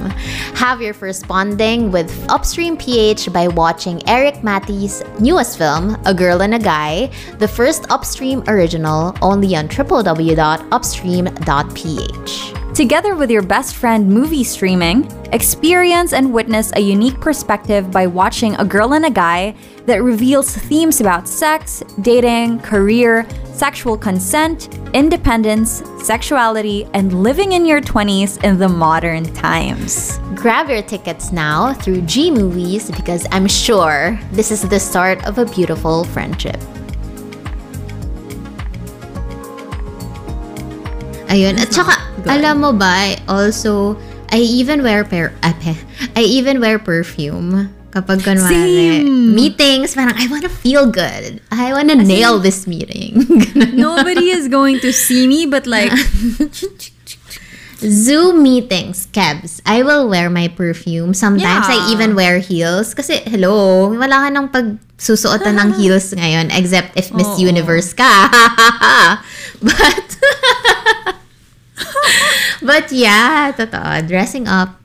Have 0.58 0.82
your 0.82 0.94
first 0.94 1.28
bonding 1.28 1.92
with 1.92 2.10
Upstream 2.28 2.76
PH 2.76 3.32
by 3.32 3.46
watching 3.46 4.02
Eric 4.08 4.42
Matty's 4.42 5.04
newest 5.20 5.58
film, 5.58 5.96
A 6.06 6.12
Girl 6.12 6.42
and 6.42 6.56
a 6.56 6.58
Guy, 6.58 7.08
the 7.38 7.46
first 7.46 7.88
Upstream 7.88 8.42
original, 8.48 9.14
only 9.22 9.54
on 9.54 9.68
www.upstream.ph. 9.68 12.59
Together 12.80 13.14
with 13.14 13.30
your 13.30 13.42
best 13.42 13.76
friend 13.76 14.08
movie 14.08 14.42
streaming, 14.42 15.06
experience 15.34 16.14
and 16.14 16.32
witness 16.32 16.72
a 16.76 16.80
unique 16.80 17.20
perspective 17.20 17.90
by 17.90 18.06
watching 18.06 18.54
A 18.54 18.64
Girl 18.64 18.94
and 18.94 19.04
a 19.04 19.10
Guy 19.10 19.54
that 19.84 20.02
reveals 20.02 20.56
themes 20.56 21.02
about 21.02 21.28
sex, 21.28 21.82
dating, 22.00 22.60
career, 22.60 23.26
sexual 23.52 23.98
consent, 23.98 24.74
independence, 24.94 25.82
sexuality, 26.02 26.86
and 26.94 27.22
living 27.22 27.52
in 27.52 27.66
your 27.66 27.82
20s 27.82 28.42
in 28.44 28.58
the 28.58 28.70
modern 28.70 29.24
times. 29.34 30.18
Grab 30.34 30.70
your 30.70 30.80
tickets 30.80 31.32
now 31.32 31.74
through 31.74 32.00
G 32.06 32.30
Movies 32.30 32.90
because 32.90 33.26
I'm 33.30 33.46
sure 33.46 34.18
this 34.32 34.50
is 34.50 34.62
the 34.66 34.80
start 34.80 35.22
of 35.26 35.36
a 35.36 35.44
beautiful 35.44 36.04
friendship. 36.04 36.56
Ayun. 41.28 41.60
At 41.60 41.72
saka, 41.72 42.09
alam 42.26 42.60
mo 42.60 42.72
ba, 42.72 42.90
I 43.12 43.16
also, 43.28 43.96
I 44.28 44.38
even 44.40 44.82
wear 44.82 45.04
per, 45.04 45.32
ape, 45.42 45.76
I 46.16 46.22
even 46.22 46.60
wear 46.60 46.78
perfume. 46.78 47.70
Kapag 47.90 48.22
kunwari, 48.22 49.02
Same. 49.02 49.34
meetings, 49.34 49.98
parang, 49.98 50.14
I 50.14 50.30
wanna 50.30 50.46
feel 50.48 50.86
good. 50.86 51.42
I 51.50 51.74
wanna 51.74 51.98
nail 51.98 52.38
this 52.38 52.66
meeting. 52.70 53.18
Nobody 53.74 54.30
is 54.30 54.46
going 54.46 54.78
to 54.86 54.92
see 54.94 55.26
me, 55.26 55.42
but 55.46 55.66
like, 55.66 55.90
Zoom 57.80 58.42
meetings, 58.44 59.08
Kebs, 59.10 59.58
I 59.64 59.82
will 59.82 60.06
wear 60.06 60.28
my 60.28 60.48
perfume. 60.48 61.14
Sometimes 61.14 61.64
I 61.66 61.80
Yeah. 61.80 61.92
even 61.96 62.14
wear 62.14 62.38
heels. 62.38 62.92
Kasi, 62.92 63.24
hello, 63.24 63.88
wala 63.96 64.20
ka 64.22 64.28
nang 64.28 64.52
pagsusuotan 64.52 65.56
ng 65.56 65.70
heels 65.80 66.12
ngayon 66.12 66.52
except 66.52 66.92
if 66.94 67.08
Miss 67.10 67.26
Oo. 67.26 67.40
Universe 67.40 67.96
ka. 67.96 68.28
but, 69.64 70.06
but 72.62 72.90
yeah, 72.92 73.52
totoo. 73.52 74.06
Dressing 74.06 74.46
up, 74.48 74.80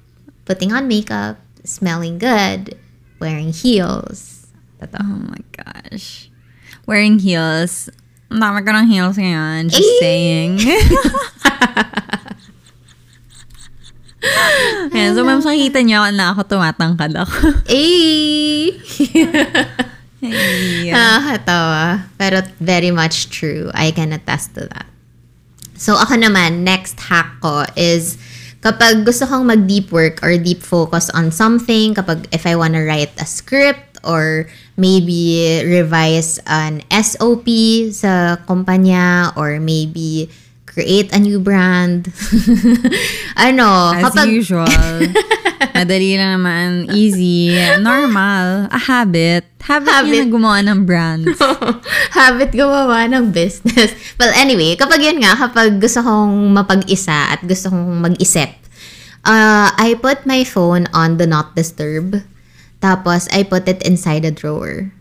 putting 0.45 0.71
on 0.71 0.87
makeup, 0.87 1.37
smelling 1.63 2.17
good, 2.17 2.75
wearing 3.19 3.51
heels. 3.51 4.47
Totoo. 4.81 4.99
oh 5.01 5.19
my 5.31 5.41
gosh. 5.55 6.29
Wearing 6.85 7.19
heels. 7.19 7.89
Ang 8.29 8.41
dami 8.41 8.59
ko 8.65 8.71
ng 8.73 8.87
heels 8.89 9.15
ngayon. 9.17 9.69
Just 9.69 9.85
Eh. 9.85 9.99
saying. 10.01 10.51
Ayan, 14.95 15.13
so 15.13 15.21
ma'am, 15.21 15.37
makikita 15.41 15.85
niyo 15.85 16.01
na 16.13 16.33
ako 16.33 16.41
tumatangkad 16.57 17.13
ako. 17.13 17.35
Eh! 17.69 18.73
Hey. 20.25 20.89
Nakakatawa. 20.89 22.09
Pero 22.17 22.41
very 22.57 22.89
much 22.89 23.29
true. 23.29 23.69
I 23.77 23.93
can 23.93 24.09
attest 24.09 24.57
to 24.57 24.65
that. 24.73 24.89
So, 25.75 25.99
ako 25.99 26.15
naman, 26.15 26.63
next 26.63 26.95
hack 26.99 27.39
ko 27.43 27.67
is 27.75 28.15
kapag 28.63 29.03
gusto 29.03 29.27
kong 29.27 29.45
mag-deep 29.45 29.91
work 29.91 30.23
or 30.23 30.39
deep 30.39 30.63
focus 30.63 31.11
on 31.11 31.29
something, 31.29 31.93
kapag 31.93 32.25
if 32.31 32.47
I 32.47 32.55
wanna 32.55 32.81
write 32.81 33.13
a 33.19 33.27
script 33.27 33.99
or 34.01 34.47
maybe 34.79 35.61
revise 35.67 36.39
an 36.47 36.81
SOP 36.89 37.47
sa 37.91 38.39
kumpanya 38.47 39.35
or 39.35 39.59
maybe 39.59 40.31
create 40.75 41.07
a 41.15 41.19
new 41.23 41.39
brand. 41.39 42.11
ano, 43.47 43.95
As 43.95 44.11
kapag 44.11 44.27
usual. 44.27 44.67
Madali 45.75 46.19
lang 46.19 46.43
naman. 46.43 46.91
Easy. 46.91 47.55
Normal. 47.79 48.67
A 48.67 48.79
habit. 48.79 49.47
Habit, 49.63 49.89
Habit. 49.89 50.27
na 50.27 50.29
gumawa 50.29 50.59
ng 50.61 50.79
brands. 50.83 51.39
habit 52.19 52.51
gumawa 52.53 53.07
ng 53.07 53.31
business. 53.31 53.95
Well, 54.19 54.35
anyway, 54.35 54.75
kapag 54.75 55.01
yun 55.01 55.23
nga, 55.23 55.33
kapag 55.35 55.79
gusto 55.79 56.03
kong 56.03 56.53
mapag-isa 56.53 57.33
at 57.33 57.41
gusto 57.41 57.71
kong 57.71 58.03
mag-isip, 58.03 58.51
uh, 59.25 59.71
I 59.73 59.95
put 59.97 60.27
my 60.27 60.43
phone 60.43 60.91
on 60.93 61.17
the 61.17 61.25
not 61.25 61.55
disturb. 61.57 62.21
Tapos, 62.83 63.25
I 63.33 63.41
put 63.41 63.65
it 63.65 63.81
inside 63.81 64.27
a 64.27 64.31
drawer. 64.31 64.94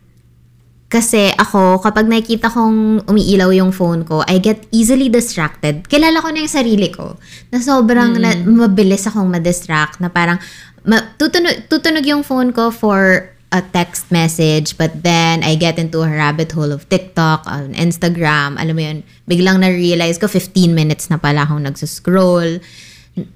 Kasi 0.95 1.35
ako, 1.35 1.83
kapag 1.83 2.07
nakikita 2.07 2.47
kong 2.47 3.03
umiilaw 3.11 3.51
yung 3.51 3.75
phone 3.75 4.07
ko, 4.07 4.23
I 4.31 4.39
get 4.39 4.63
easily 4.71 5.11
distracted. 5.11 5.91
Kilala 5.91 6.23
ko 6.23 6.31
na 6.31 6.47
yung 6.47 6.55
sarili 6.55 6.87
ko. 6.87 7.19
Na 7.51 7.59
sobrang 7.59 8.15
na, 8.15 8.39
mabilis 8.47 9.03
akong 9.11 9.27
ma-distract. 9.27 9.99
Na 9.99 10.07
parang, 10.07 10.39
ma, 10.87 11.03
tutunog, 11.19 11.67
tutunog 11.67 12.07
yung 12.07 12.23
phone 12.23 12.55
ko 12.55 12.71
for 12.71 13.27
a 13.51 13.59
text 13.75 14.15
message. 14.15 14.79
But 14.79 15.03
then, 15.03 15.43
I 15.43 15.59
get 15.59 15.83
into 15.83 16.07
a 16.07 16.11
rabbit 16.15 16.55
hole 16.55 16.71
of 16.71 16.87
TikTok, 16.87 17.43
on 17.51 17.75
Instagram. 17.75 18.55
Alam 18.55 18.75
mo 18.79 18.83
yun, 18.87 18.99
biglang 19.27 19.67
na-realize 19.67 20.23
ko, 20.23 20.31
15 20.31 20.71
minutes 20.71 21.11
na 21.11 21.19
pala 21.19 21.43
akong 21.43 21.67
nagsuscroll. 21.67 22.63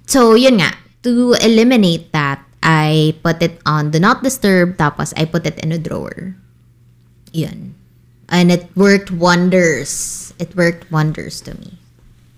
So, 0.07 0.39
yun 0.39 0.63
nga. 0.63 0.79
To 1.03 1.35
eliminate 1.43 2.15
that, 2.15 2.39
I 2.63 3.19
put 3.27 3.43
it 3.43 3.59
on 3.67 3.91
the 3.91 3.99
not 3.99 4.23
disturb, 4.23 4.79
tapos 4.79 5.11
I 5.19 5.27
put 5.27 5.43
it 5.43 5.59
in 5.59 5.75
a 5.75 5.79
drawer. 5.83 6.39
Yun. 7.39 7.75
And 8.29 8.51
it 8.51 8.67
worked 8.75 9.11
wonders. 9.15 10.35
It 10.39 10.55
worked 10.59 10.91
wonders 10.91 11.41
to 11.47 11.55
me. 11.55 11.79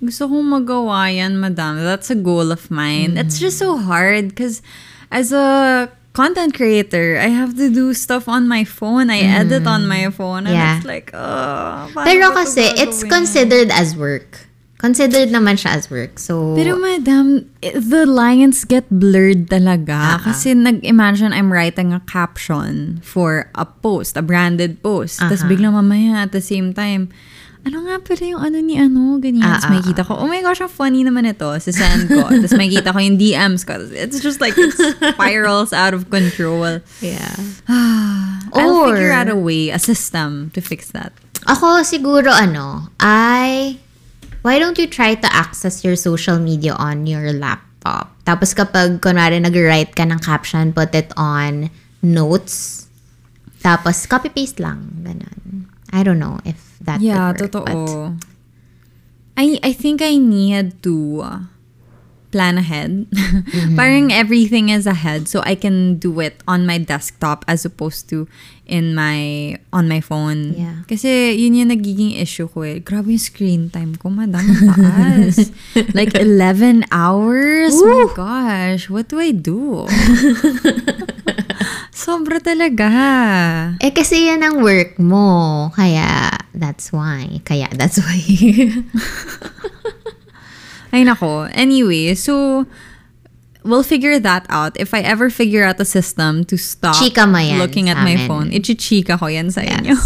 Gusto 0.04 0.28
kong 0.28 0.48
magawa 0.48 1.08
yan, 1.12 1.40
madam. 1.40 1.80
That's 1.80 2.08
a 2.12 2.16
goal 2.16 2.52
of 2.52 2.70
mine. 2.70 3.16
It's 3.16 3.40
just 3.40 3.56
so 3.58 3.76
hard 3.76 4.28
because 4.32 4.62
as 5.10 5.32
a 5.32 5.88
content 6.12 6.54
creator, 6.54 7.18
I 7.20 7.28
have 7.28 7.56
to 7.56 7.68
do 7.68 7.92
stuff 7.92 8.28
on 8.28 8.48
my 8.48 8.64
phone. 8.64 9.10
I 9.10 9.20
edit 9.20 9.66
on 9.66 9.86
my 9.88 10.08
phone. 10.10 10.46
And 10.48 10.56
Yeah. 10.56 10.76
it's 10.80 10.86
like, 10.86 11.10
oh, 11.12 11.88
Pero 12.04 12.32
kasi, 12.32 12.64
it's 12.80 13.04
considered 13.04 13.68
as 13.70 13.96
work. 13.96 14.49
Considered 14.80 15.28
naman 15.28 15.60
siya 15.60 15.76
as 15.76 15.92
work. 15.92 16.16
So, 16.16 16.56
Pero 16.56 16.80
madam, 16.80 17.44
i- 17.60 17.76
the 17.76 18.08
lines 18.08 18.64
get 18.64 18.88
blurred 18.88 19.52
talaga. 19.52 20.16
Ah, 20.16 20.20
Kasi 20.24 20.56
nag-imagine 20.56 21.36
I'm 21.36 21.52
writing 21.52 21.92
a 21.92 22.00
caption 22.08 23.04
for 23.04 23.52
a 23.52 23.68
post, 23.68 24.16
a 24.16 24.24
branded 24.24 24.80
post. 24.80 25.20
Tapos 25.20 25.44
Aha. 25.44 25.48
biglang 25.52 25.76
mamaya 25.76 26.24
at 26.24 26.32
the 26.32 26.40
same 26.40 26.72
time, 26.72 27.12
ano 27.60 27.84
nga 27.84 28.00
pala 28.00 28.24
yung 28.24 28.40
ano 28.40 28.56
ni 28.64 28.80
ano, 28.80 29.20
ganyan. 29.20 29.44
Ah, 29.44 29.60
Tapos 29.60 29.68
ah, 29.68 29.72
makikita 29.76 30.00
ko, 30.08 30.12
oh 30.16 30.24
my 30.24 30.40
gosh, 30.40 30.64
ang 30.64 30.72
funny 30.72 31.04
naman 31.04 31.28
ito. 31.28 31.44
Sisend 31.60 32.08
ko. 32.08 32.24
Tapos 32.40 32.56
makikita 32.56 32.96
ko 32.96 33.04
yung 33.04 33.20
DMs 33.20 33.68
ko. 33.68 33.76
It's 33.92 34.24
just 34.24 34.40
like, 34.40 34.56
it 34.56 34.72
spirals 35.12 35.76
out 35.76 35.92
of 35.92 36.08
control. 36.08 36.80
yeah. 37.04 37.36
I'll 38.56 38.80
Or- 38.80 38.96
figure 38.96 39.12
out 39.12 39.28
a 39.28 39.36
way, 39.36 39.68
a 39.68 39.78
system 39.78 40.48
to 40.56 40.64
fix 40.64 40.88
that. 40.96 41.12
Ako 41.44 41.84
siguro 41.84 42.32
ano, 42.32 42.88
I 42.96 43.76
why 44.42 44.58
don't 44.58 44.78
you 44.78 44.86
try 44.86 45.14
to 45.14 45.28
access 45.32 45.84
your 45.84 45.96
social 45.96 46.38
media 46.38 46.74
on 46.74 47.06
your 47.06 47.32
laptop? 47.32 48.12
Tapos 48.24 48.52
kapag 48.54 49.00
kunwari 49.00 49.40
nag-write 49.40 49.94
ka 49.96 50.04
ng 50.04 50.20
caption, 50.20 50.72
put 50.72 50.92
it 50.94 51.10
on 51.16 51.68
notes. 52.02 52.86
Tapos 53.60 54.08
copy-paste 54.08 54.60
lang. 54.60 54.88
Ganun. 55.04 55.68
I 55.92 56.00
don't 56.06 56.18
know 56.22 56.38
if 56.46 56.78
that 56.80 57.00
Yeah, 57.02 57.32
would 57.32 57.40
work. 57.40 57.52
totoo. 57.52 57.64
but- 58.16 58.28
I 59.40 59.56
I 59.64 59.72
think 59.72 60.02
I 60.04 60.20
need 60.20 60.82
to 60.84 61.24
plan 62.30 62.58
ahead. 62.58 63.06
Parang 63.78 64.14
everything 64.14 64.70
is 64.70 64.86
ahead 64.86 65.28
so 65.28 65.42
I 65.44 65.54
can 65.54 65.98
do 65.98 66.18
it 66.20 66.42
on 66.46 66.66
my 66.66 66.78
desktop 66.78 67.44
as 67.46 67.66
opposed 67.66 68.08
to 68.10 68.30
in 68.70 68.94
my 68.94 69.58
on 69.74 69.90
my 69.90 69.98
phone. 70.00 70.54
Yeah. 70.54 70.86
Kasi 70.86 71.34
yun 71.34 71.58
yung 71.58 71.70
nagiging 71.74 72.14
issue 72.16 72.46
ko 72.46 72.62
eh. 72.62 72.78
Grabe 72.78 73.10
yung 73.10 73.20
screen 73.20 73.62
time 73.68 73.98
ko, 73.98 74.08
madam. 74.08 74.46
Taas. 74.46 75.50
like 75.98 76.14
11 76.14 76.86
hours? 76.94 77.74
My 77.82 78.06
gosh, 78.14 78.86
what 78.88 79.10
do 79.10 79.18
I 79.18 79.34
do? 79.34 79.84
Sobra 82.00 82.40
talaga. 82.40 82.88
Eh, 83.82 83.92
kasi 83.92 84.30
yan 84.30 84.40
ang 84.40 84.64
work 84.64 84.96
mo. 84.96 85.68
Kaya, 85.76 86.32
that's 86.56 86.94
why. 86.94 87.42
Kaya, 87.44 87.68
that's 87.76 88.00
why. 88.00 88.16
Ay 90.92 91.04
nako. 91.04 91.50
Anyway, 91.54 92.14
so 92.14 92.66
we'll 93.64 93.82
figure 93.82 94.18
that 94.18 94.46
out. 94.48 94.78
If 94.78 94.94
I 94.94 95.00
ever 95.00 95.30
figure 95.30 95.64
out 95.64 95.80
a 95.80 95.84
system 95.84 96.44
to 96.46 96.56
stop 96.56 96.96
Chika 96.96 97.26
looking 97.58 97.88
at 97.88 97.96
my 97.98 98.16
phone, 98.26 98.50
ichichika 98.50 99.18
ko 99.18 99.26
yan 99.26 99.50
sa 99.50 99.62
inyo. 99.62 99.96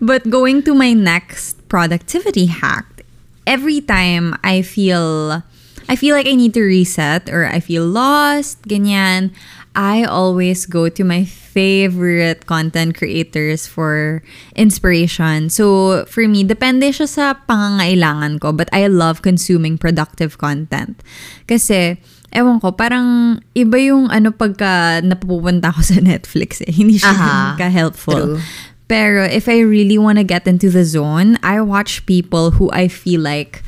but 0.00 0.28
going 0.30 0.62
to 0.64 0.74
my 0.74 0.92
next 0.92 1.56
productivity 1.68 2.46
hack, 2.46 3.04
every 3.46 3.80
time 3.80 4.36
I 4.44 4.62
feel 4.62 5.42
I 5.88 5.96
feel 5.96 6.16
like 6.16 6.26
I 6.26 6.34
need 6.34 6.54
to 6.54 6.62
reset 6.62 7.28
or 7.28 7.44
I 7.44 7.60
feel 7.60 7.84
lost, 7.84 8.62
ganyan, 8.62 9.32
I 9.74 10.06
always 10.06 10.66
go 10.66 10.88
to 10.88 11.02
my 11.02 11.26
favorite 11.26 12.46
content 12.46 12.94
creators 12.94 13.66
for 13.66 14.22
inspiration. 14.54 15.50
So, 15.50 16.06
for 16.06 16.26
me, 16.26 16.46
depende 16.46 16.94
siya 16.94 17.10
sa 17.10 17.34
pangangailangan 17.46 18.38
ko, 18.38 18.54
but 18.54 18.70
I 18.70 18.86
love 18.86 19.22
consuming 19.22 19.78
productive 19.78 20.38
content. 20.38 21.02
Kasi, 21.50 21.98
ewan 22.30 22.62
ko, 22.62 22.70
parang 22.74 23.38
iba 23.54 23.78
yung 23.82 24.10
ano 24.10 24.30
pagka 24.30 25.02
napupunta 25.02 25.74
ako 25.74 25.80
sa 25.94 25.98
Netflix 25.98 26.62
eh. 26.62 26.70
Hindi 26.70 27.02
siya 27.02 27.14
Aha. 27.14 27.34
ka-helpful. 27.60 28.38
True. 28.38 28.42
Pero 28.86 29.24
if 29.24 29.48
I 29.48 29.64
really 29.64 29.96
want 29.96 30.18
to 30.20 30.24
get 30.24 30.46
into 30.46 30.68
the 30.68 30.84
zone, 30.84 31.40
I 31.42 31.58
watch 31.64 32.04
people 32.04 32.52
who 32.52 32.68
I 32.70 32.86
feel 32.86 33.24
like 33.24 33.64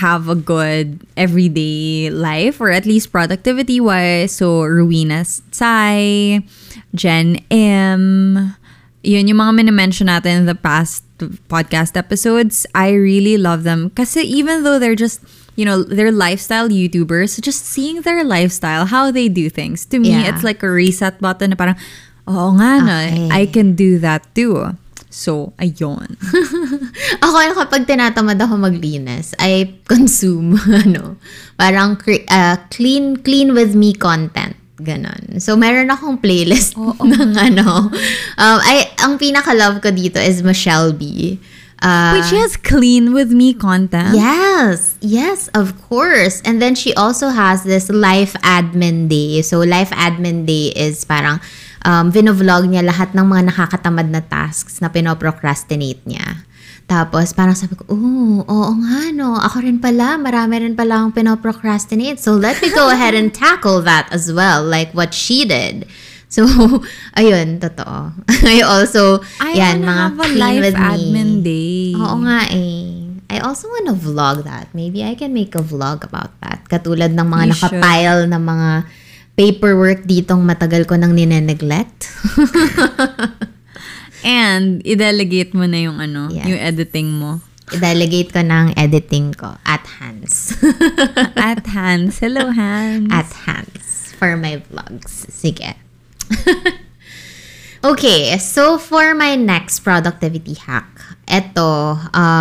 have 0.00 0.28
a 0.28 0.34
good 0.34 1.00
everyday 1.16 2.08
life 2.08 2.60
or 2.60 2.70
at 2.70 2.86
least 2.86 3.12
productivity 3.12 3.80
wise. 3.80 4.32
So, 4.32 4.62
Ruina 4.64 5.20
Tsai, 5.52 6.40
Jen 6.94 7.36
M, 7.50 8.56
yun 9.04 9.28
yung 9.28 9.36
mga 9.38 9.52
minimension 9.52 10.06
natin 10.08 10.44
in 10.44 10.46
the 10.46 10.54
past 10.56 11.04
podcast 11.48 11.96
episodes. 11.96 12.66
I 12.74 12.92
really 12.92 13.36
love 13.36 13.62
them. 13.64 13.88
because 13.88 14.16
even 14.16 14.64
though 14.64 14.78
they're 14.78 14.96
just, 14.96 15.20
you 15.56 15.64
know, 15.64 15.82
they're 15.84 16.10
lifestyle 16.10 16.68
YouTubers, 16.68 17.40
just 17.40 17.66
seeing 17.66 18.00
their 18.02 18.24
lifestyle, 18.24 18.86
how 18.86 19.10
they 19.10 19.28
do 19.28 19.50
things, 19.50 19.84
to 19.92 19.98
me, 19.98 20.10
Yeah. 20.10 20.32
it's 20.34 20.42
like 20.42 20.62
a 20.62 20.70
reset 20.70 21.20
button 21.20 21.50
na 21.50 21.56
parang, 21.56 21.76
oo 22.26 22.56
nga 22.56 22.80
Okay. 22.82 23.28
I 23.30 23.44
can 23.46 23.74
do 23.76 23.98
that 24.00 24.24
too. 24.34 24.72
So, 25.12 25.52
ayun. 25.60 26.16
ako, 27.36 27.66
kapag 27.66 27.82
tinatamad 27.88 28.38
ako 28.40 28.60
maglinis, 28.60 29.32
I 29.40 29.80
consume, 29.88 30.56
ano, 30.84 31.16
parang 31.56 31.96
cre- 31.96 32.26
uh, 32.28 32.56
clean, 32.68 33.20
clean 33.20 33.54
with 33.56 33.72
me 33.76 33.92
content. 33.96 34.56
Ganon. 34.82 35.38
So, 35.38 35.54
meron 35.54 35.94
akong 35.94 36.18
playlist 36.18 36.74
ng 37.14 37.32
ano. 37.38 37.92
Um, 38.40 38.58
I, 38.66 38.90
ang 38.98 39.16
pinaka-love 39.20 39.78
ko 39.78 39.94
dito 39.94 40.18
is 40.18 40.42
Michelle 40.42 40.90
B. 40.90 41.38
Uh, 41.82 42.14
Wait, 42.14 42.30
she 42.30 42.38
has 42.38 42.54
clean 42.54 43.10
with 43.10 43.34
me 43.34 43.50
content? 43.50 44.14
Yes, 44.14 44.94
yes, 45.02 45.50
of 45.50 45.74
course. 45.90 46.38
And 46.46 46.62
then 46.62 46.78
she 46.78 46.94
also 46.94 47.34
has 47.34 47.66
this 47.66 47.90
life 47.90 48.38
admin 48.46 49.10
day. 49.10 49.42
So 49.42 49.66
life 49.66 49.90
admin 49.90 50.46
day 50.46 50.70
is 50.78 51.02
parang 51.02 51.42
um, 51.82 52.14
vinovlog 52.14 52.70
niya 52.70 52.86
lahat 52.86 53.18
ng 53.18 53.26
mga 53.26 53.50
nakakatamad 53.50 54.14
na 54.14 54.22
tasks 54.22 54.78
na 54.78 54.94
pinoprocrastinate 54.94 56.06
niya. 56.06 56.46
Tapos 56.92 57.32
parang 57.32 57.56
sabi 57.56 57.72
ko, 57.72 57.88
oh, 57.88 58.44
oo 58.44 58.72
nga 58.84 59.08
no, 59.16 59.40
ako 59.40 59.64
rin 59.64 59.80
pala, 59.80 60.20
marami 60.20 60.60
rin 60.60 60.76
pala 60.76 61.00
akong 61.00 61.16
pinoprocrastinate. 61.16 62.20
So 62.20 62.36
let 62.36 62.60
me 62.60 62.68
go 62.68 62.92
ahead 62.92 63.16
and 63.16 63.32
tackle 63.32 63.80
that 63.88 64.12
as 64.12 64.28
well, 64.28 64.60
like 64.60 64.92
what 64.92 65.16
she 65.16 65.48
did. 65.48 65.88
So, 66.28 66.44
ayun, 67.20 67.64
totoo. 67.64 68.12
I 68.52 68.60
also, 68.60 69.24
I 69.40 69.56
yan, 69.56 69.88
mga 69.88 70.04
have 70.04 70.20
a 70.20 70.28
life 70.36 70.60
with 70.68 70.76
me. 70.76 70.84
admin 70.84 71.30
day. 71.40 71.96
Oo 71.96 72.16
nga 72.28 72.44
eh. 72.52 73.08
I 73.32 73.40
also 73.40 73.72
want 73.72 73.88
to 73.88 73.96
vlog 73.96 74.44
that. 74.44 74.68
Maybe 74.76 75.00
I 75.00 75.16
can 75.16 75.32
make 75.32 75.56
a 75.56 75.64
vlog 75.64 76.04
about 76.04 76.36
that. 76.44 76.68
Katulad 76.68 77.16
ng 77.16 77.24
mga 77.24 77.44
You 77.48 77.52
nakapile 77.56 78.22
na 78.28 78.36
mga 78.36 78.68
paperwork 79.32 80.04
ditong 80.04 80.44
matagal 80.44 80.84
ko 80.84 81.00
nang 81.00 81.16
nineneglect. 81.16 82.12
And, 84.22 84.80
i-delegate 84.86 85.52
mo 85.54 85.66
na 85.66 85.78
yung 85.82 85.98
ano, 85.98 86.30
Yes. 86.30 86.46
yung 86.46 86.60
editing 86.62 87.10
mo. 87.10 87.42
I-delegate 87.72 88.30
ko 88.34 88.40
ng 88.42 88.74
editing 88.76 89.32
ko 89.34 89.56
at 89.64 89.82
hands. 89.98 90.52
At 91.38 91.64
Hans. 91.72 92.20
Hello, 92.20 92.52
Hans. 92.52 93.08
at 93.08 93.32
hands 93.48 94.12
for 94.18 94.36
my 94.36 94.60
vlogs. 94.68 95.24
Sige. 95.32 95.74
okay, 97.90 98.36
so 98.38 98.76
for 98.78 99.14
my 99.14 99.34
next 99.34 99.80
productivity 99.80 100.54
hack, 100.54 100.90
eto, 101.26 101.96
um, 102.12 102.31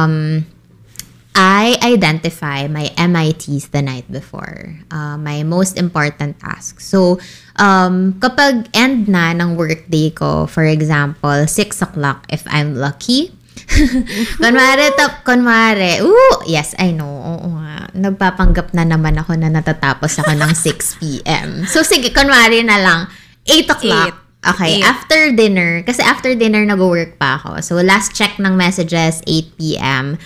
identify 1.94 2.68
my 2.68 2.90
MITs 2.96 3.70
the 3.70 3.82
night 3.82 4.08
before. 4.12 4.76
Uh, 4.90 5.18
my 5.18 5.44
most 5.44 5.78
important 5.78 6.40
tasks. 6.40 6.88
So, 6.88 7.20
um, 7.60 8.18
kapag 8.20 8.72
end 8.74 9.08
na 9.08 9.36
ng 9.36 9.56
workday 9.56 10.12
ko, 10.12 10.48
for 10.48 10.64
example, 10.64 11.48
6 11.48 11.82
o'clock 11.82 12.26
if 12.32 12.48
I'm 12.48 12.76
lucky, 12.76 13.36
kunwari, 14.42 14.92
tap, 14.96 15.24
kunwari, 15.24 16.04
ooh, 16.04 16.38
yes, 16.48 16.76
I 16.80 16.92
know, 16.92 17.08
oo 17.08 17.48
nga. 17.60 17.88
Nagpapanggap 17.96 18.76
na 18.76 18.84
naman 18.84 19.20
ako 19.20 19.36
na 19.40 19.52
natatapos 19.52 20.20
ako 20.20 20.32
ng 20.36 20.52
6 20.56 20.66
p.m. 21.00 21.68
So, 21.68 21.84
sige, 21.84 22.12
kunwari 22.12 22.64
na 22.64 22.80
lang, 22.80 23.00
8 23.48 23.76
o'clock. 23.76 24.14
Eight. 24.16 24.20
Okay, 24.42 24.82
Eight. 24.82 24.90
after 24.90 25.30
dinner, 25.38 25.86
kasi 25.86 26.02
after 26.02 26.34
dinner 26.34 26.66
nag-work 26.66 27.22
pa 27.22 27.38
ako. 27.38 27.62
So, 27.62 27.78
last 27.78 28.18
check 28.18 28.42
ng 28.42 28.58
messages, 28.58 29.22
8 29.30 29.54
p.m. 29.54 30.18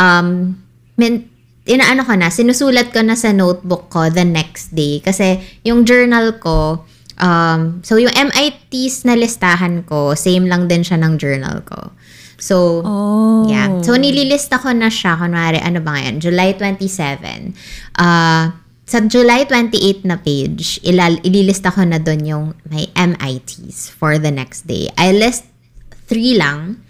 Um, 0.00 0.56
min, 0.98 1.24
inaano 1.64 2.02
ko 2.02 2.12
na, 2.18 2.28
sinusulat 2.28 2.90
ko 2.90 3.00
na 3.06 3.14
sa 3.14 3.30
notebook 3.30 3.88
ko 3.88 4.10
the 4.10 4.26
next 4.26 4.74
day. 4.74 4.98
Kasi 4.98 5.38
yung 5.62 5.86
journal 5.86 6.36
ko, 6.42 6.84
um, 7.22 7.80
so 7.86 7.96
yung 7.96 8.12
MITs 8.12 9.06
na 9.06 9.14
listahan 9.14 9.86
ko, 9.86 10.18
same 10.18 10.50
lang 10.50 10.66
din 10.66 10.82
siya 10.82 10.98
ng 10.98 11.14
journal 11.16 11.62
ko. 11.62 11.94
So, 12.38 12.82
Oh. 12.86 13.42
Yeah. 13.50 13.82
So, 13.82 13.98
nililista 13.98 14.62
ko 14.62 14.70
na 14.70 14.90
siya. 14.90 15.18
Kunwari, 15.18 15.58
ano 15.58 15.82
ba 15.82 15.98
ngayon? 15.98 16.22
July 16.22 16.54
27. 16.54 17.54
Uh, 17.98 18.54
sa 18.88 19.04
July 19.04 19.44
28 19.44 20.06
na 20.06 20.16
page, 20.16 20.80
ilal- 20.86 21.20
ililista 21.20 21.68
ko 21.68 21.82
na 21.84 21.98
doon 22.00 22.22
yung 22.24 22.46
my 22.70 22.88
MITs 22.94 23.90
for 23.90 24.16
the 24.16 24.30
next 24.30 24.64
day. 24.64 24.88
I 24.96 25.12
list 25.12 25.44
three 26.06 26.38
lang. 26.38 26.80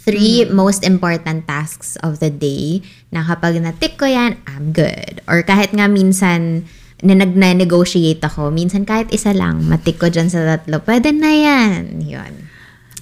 Three 0.00 0.48
most 0.48 0.80
important 0.80 1.44
tasks 1.44 1.94
of 2.00 2.24
the 2.24 2.32
day 2.32 2.80
na 3.10 3.26
kapag 3.26 3.58
na-tick 3.58 3.98
ko 3.98 4.06
yan, 4.06 4.38
I'm 4.46 4.70
good. 4.70 5.18
Or 5.26 5.42
kahit 5.42 5.74
nga 5.74 5.90
minsan, 5.90 6.66
na 7.00 7.16
nag-negotiate 7.16 8.20
ako, 8.22 8.52
minsan 8.52 8.84
kahit 8.84 9.10
isa 9.10 9.32
lang, 9.32 9.66
matik 9.66 9.98
ko 9.98 10.12
dyan 10.12 10.28
sa 10.28 10.44
tatlo, 10.44 10.84
pwede 10.84 11.10
na 11.16 11.32
yan. 11.32 12.04
Yun. 12.04 12.32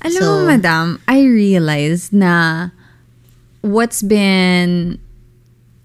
Alam 0.07 0.21
So- 0.23 0.27
mo, 0.43 0.47
madam, 0.47 1.03
I 1.11 1.27
realized 1.27 2.15
na 2.15 2.71
what's 3.61 4.07
been 4.07 5.03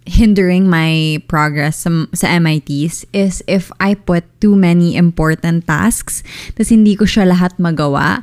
hindering 0.05 0.69
my 0.69 1.21
progress 1.27 1.87
sa, 1.87 1.89
sa 2.13 2.27
MITs 2.39 3.05
is 3.13 3.43
if 3.47 3.71
I 3.79 3.95
put 3.95 4.23
too 4.41 4.55
many 4.55 4.95
important 4.95 5.67
tasks, 5.67 6.23
tas 6.55 6.69
hindi 6.69 6.95
ko 6.95 7.05
siya 7.07 7.23
lahat 7.31 7.55
magawa, 7.55 8.19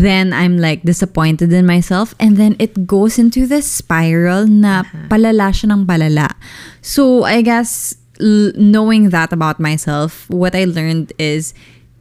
then 0.00 0.32
I'm 0.32 0.56
like 0.56 0.82
disappointed 0.82 1.52
in 1.52 1.66
myself 1.66 2.14
and 2.18 2.36
then 2.36 2.56
it 2.58 2.86
goes 2.86 3.18
into 3.18 3.46
this 3.46 3.68
spiral 3.68 4.48
na 4.48 4.84
palala 5.12 5.52
siya 5.52 5.72
ng 5.76 5.84
palala. 5.84 6.32
So 6.80 7.24
I 7.24 7.42
guess 7.44 7.94
l- 8.20 8.52
knowing 8.56 9.10
that 9.10 9.32
about 9.32 9.60
myself, 9.60 10.24
what 10.32 10.54
I 10.54 10.64
learned 10.64 11.12
is 11.18 11.52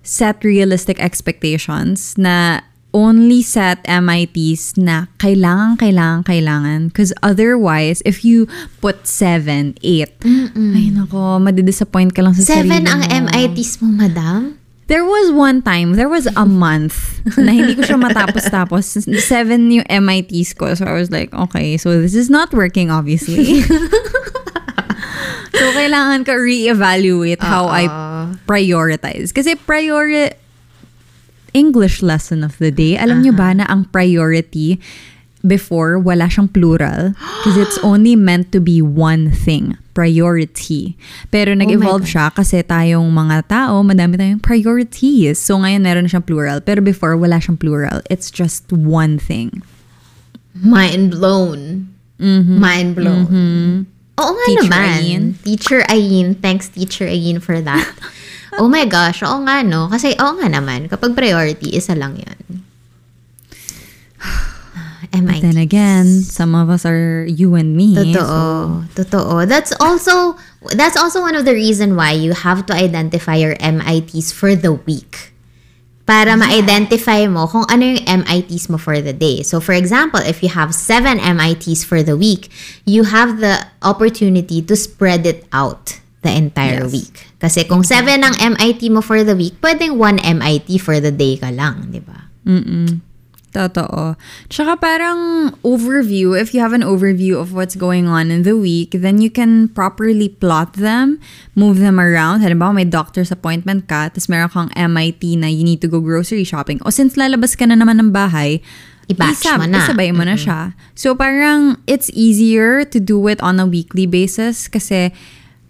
set 0.08 0.44
realistic 0.44 1.04
expectations 1.04 2.16
na 2.16 2.64
only 2.94 3.42
set 3.44 3.84
MITs 3.86 4.78
na 4.78 5.08
kailangan, 5.20 5.78
kailangan, 5.78 6.24
kailangan. 6.24 6.80
Because 6.88 7.14
otherwise, 7.22 8.02
if 8.06 8.24
you 8.24 8.48
put 8.82 9.08
7, 9.08 9.76
8, 9.82 10.24
ay 10.78 10.86
nako, 10.94 11.40
madidisappoint 11.44 12.16
ka 12.16 12.24
lang 12.24 12.34
sa 12.34 12.44
sarili 12.44 12.80
Seven 12.80 12.84
ang 12.88 13.02
mo. 13.04 13.30
MITs 13.32 13.72
mo, 13.84 13.88
madam? 13.92 14.58
There 14.88 15.04
was 15.04 15.36
one 15.36 15.60
time, 15.68 16.00
there 16.00 16.08
was 16.08 16.32
a 16.32 16.48
month 16.48 17.20
na 17.36 17.52
hindi 17.52 17.76
ko 17.76 17.84
siya 17.84 18.00
matapos-tapos. 18.00 19.04
Seven 19.20 19.68
yung 19.68 19.84
MITs 19.84 20.56
ko. 20.56 20.72
So 20.80 20.88
I 20.88 20.96
was 20.96 21.12
like, 21.12 21.36
okay, 21.36 21.76
so 21.76 22.00
this 22.00 22.16
is 22.16 22.32
not 22.32 22.56
working 22.56 22.88
obviously. 22.88 23.68
So, 25.58 25.74
kailangan 25.74 26.22
ka 26.22 26.38
re-evaluate 26.38 27.42
how 27.42 27.66
I 27.66 27.90
prioritize. 28.46 29.34
Kasi 29.34 29.58
priori 29.58 30.30
English 31.54 32.02
lesson 32.02 32.44
of 32.44 32.58
the 32.58 32.72
day. 32.72 32.98
Alam 32.98 33.24
nyo 33.24 33.34
ba 33.36 33.54
na 33.54 33.66
ang 33.70 33.86
priority 33.92 34.80
before 35.46 36.02
wala 36.02 36.26
siyang 36.28 36.50
plural 36.52 37.14
because 37.40 37.58
it's 37.62 37.78
only 37.86 38.18
meant 38.18 38.52
to 38.52 38.60
be 38.60 38.82
one 38.82 39.30
thing 39.30 39.78
priority 39.94 40.98
pero 41.30 41.54
nag-evolve 41.54 42.04
God. 42.04 42.10
siya 42.10 42.26
kasi 42.34 42.66
tayong 42.66 43.06
mga 43.14 43.46
tao 43.46 43.86
madami 43.86 44.18
tayong 44.18 44.42
priorities 44.42 45.38
so 45.38 45.62
ngayon 45.62 45.86
meron 45.86 46.04
na 46.04 46.12
siyang 46.12 46.26
plural 46.26 46.58
pero 46.60 46.82
before 46.82 47.14
wala 47.14 47.38
siyang 47.38 47.56
plural 47.56 48.02
it's 48.10 48.34
just 48.34 48.66
one 48.74 49.22
thing 49.22 49.62
Mind 50.58 51.12
blown. 51.12 51.94
Mind 52.18 52.98
blown. 52.98 53.86
Oo 54.18 54.32
nga 54.34 54.46
Teacher 54.50 54.74
naman. 54.74 54.90
Ayin. 54.98 55.24
Teacher 55.46 55.82
Ayin. 55.86 56.28
Thanks, 56.42 56.66
Teacher 56.74 57.06
Ayin, 57.06 57.38
for 57.38 57.62
that. 57.62 57.86
oh 58.58 58.70
my 58.70 58.86
gosh. 58.86 59.22
Oo 59.24 59.42
nga, 59.46 59.62
no? 59.64 59.88
Kasi, 59.88 60.18
oo 60.18 60.34
nga 60.38 60.48
naman. 60.50 60.90
Kapag 60.90 61.14
priority, 61.14 61.78
isa 61.78 61.94
lang 61.94 62.18
yun. 62.18 62.66
MIT. 65.14 65.40
then 65.40 65.58
again 65.58 66.22
some 66.22 66.54
of 66.54 66.70
us 66.70 66.86
are 66.86 67.24
you 67.26 67.56
and 67.56 67.76
me 67.78 67.96
Totoo. 67.96 68.84
Totoo. 68.94 69.48
That's 69.48 69.72
also 69.80 70.36
that's 70.76 70.98
also 70.98 71.22
one 71.22 71.36
of 71.36 71.46
the 71.46 71.54
reason 71.54 71.96
why 71.96 72.12
you 72.12 72.34
have 72.34 72.66
to 72.68 72.74
identify 72.74 73.36
your 73.36 73.56
MITs 73.58 74.32
for 74.32 74.56
the 74.56 74.74
week. 74.74 75.32
Para 76.08 76.36
ma-identify 76.40 77.28
mo 77.28 77.48
kung 77.48 77.68
ano 77.68 77.84
yung 77.84 78.04
MITs 78.24 78.70
mo 78.72 78.78
for 78.80 79.00
the 79.00 79.12
day. 79.12 79.44
So 79.44 79.60
for 79.60 79.76
example, 79.76 80.20
if 80.24 80.44
you 80.44 80.50
have 80.50 80.76
seven 80.76 81.20
MITs 81.20 81.84
for 81.84 82.04
the 82.04 82.16
week, 82.16 82.48
you 82.88 83.04
have 83.12 83.40
the 83.40 83.68
opportunity 83.84 84.62
to 84.64 84.76
spread 84.76 85.28
it 85.28 85.44
out 85.52 86.00
the 86.26 86.32
entire 86.32 86.86
Yes. 86.86 86.92
week. 86.94 87.16
Kasi 87.38 87.64
kung 87.66 87.86
seven 87.86 88.26
ang 88.26 88.34
MIT 88.36 88.90
mo 88.90 89.02
for 89.02 89.22
the 89.22 89.38
week, 89.38 89.54
pwedeng 89.62 90.02
one 90.02 90.18
MIT 90.20 90.78
for 90.82 90.98
the 90.98 91.14
day 91.14 91.38
ka 91.38 91.54
lang, 91.54 91.94
di 91.94 92.02
ba? 92.02 92.26
Totoo. 93.48 94.14
Tsaka 94.52 94.78
parang 94.78 95.50
overview, 95.66 96.36
if 96.38 96.54
you 96.54 96.60
have 96.62 96.76
an 96.76 96.84
overview 96.84 97.40
of 97.40 97.56
what's 97.56 97.74
going 97.74 98.06
on 98.06 98.30
in 98.30 98.44
the 98.44 98.54
week, 98.54 98.92
then 98.94 99.18
you 99.24 99.32
can 99.32 99.72
properly 99.72 100.30
plot 100.30 100.74
them, 100.78 101.18
move 101.56 101.80
them 101.80 101.98
around. 101.98 102.44
Halimbawa, 102.44 102.76
may 102.76 102.86
doctor's 102.86 103.32
appointment 103.32 103.88
ka, 103.88 104.12
tapos 104.14 104.30
meron 104.30 104.52
kang 104.52 104.70
MIT 104.76 105.40
na 105.42 105.48
you 105.48 105.64
need 105.64 105.82
to 105.82 105.88
go 105.90 105.98
grocery 106.04 106.44
shopping. 106.44 106.78
O 106.86 106.92
since 106.92 107.16
lalabas 107.16 107.58
ka 107.58 107.66
na 107.66 107.74
naman 107.74 107.98
ng 107.98 108.12
bahay, 108.12 108.62
I-batch 109.08 109.48
isab- 109.48 109.64
mo 109.64 109.66
na. 109.66 109.80
Isabay 109.80 110.12
mo 110.12 110.28
na 110.28 110.36
siya. 110.36 110.76
So 110.92 111.16
parang 111.16 111.80
it's 111.88 112.12
easier 112.12 112.84
to 112.84 113.00
do 113.00 113.16
it 113.32 113.40
on 113.40 113.58
a 113.58 113.66
weekly 113.66 114.04
basis 114.06 114.68
kasi 114.68 115.16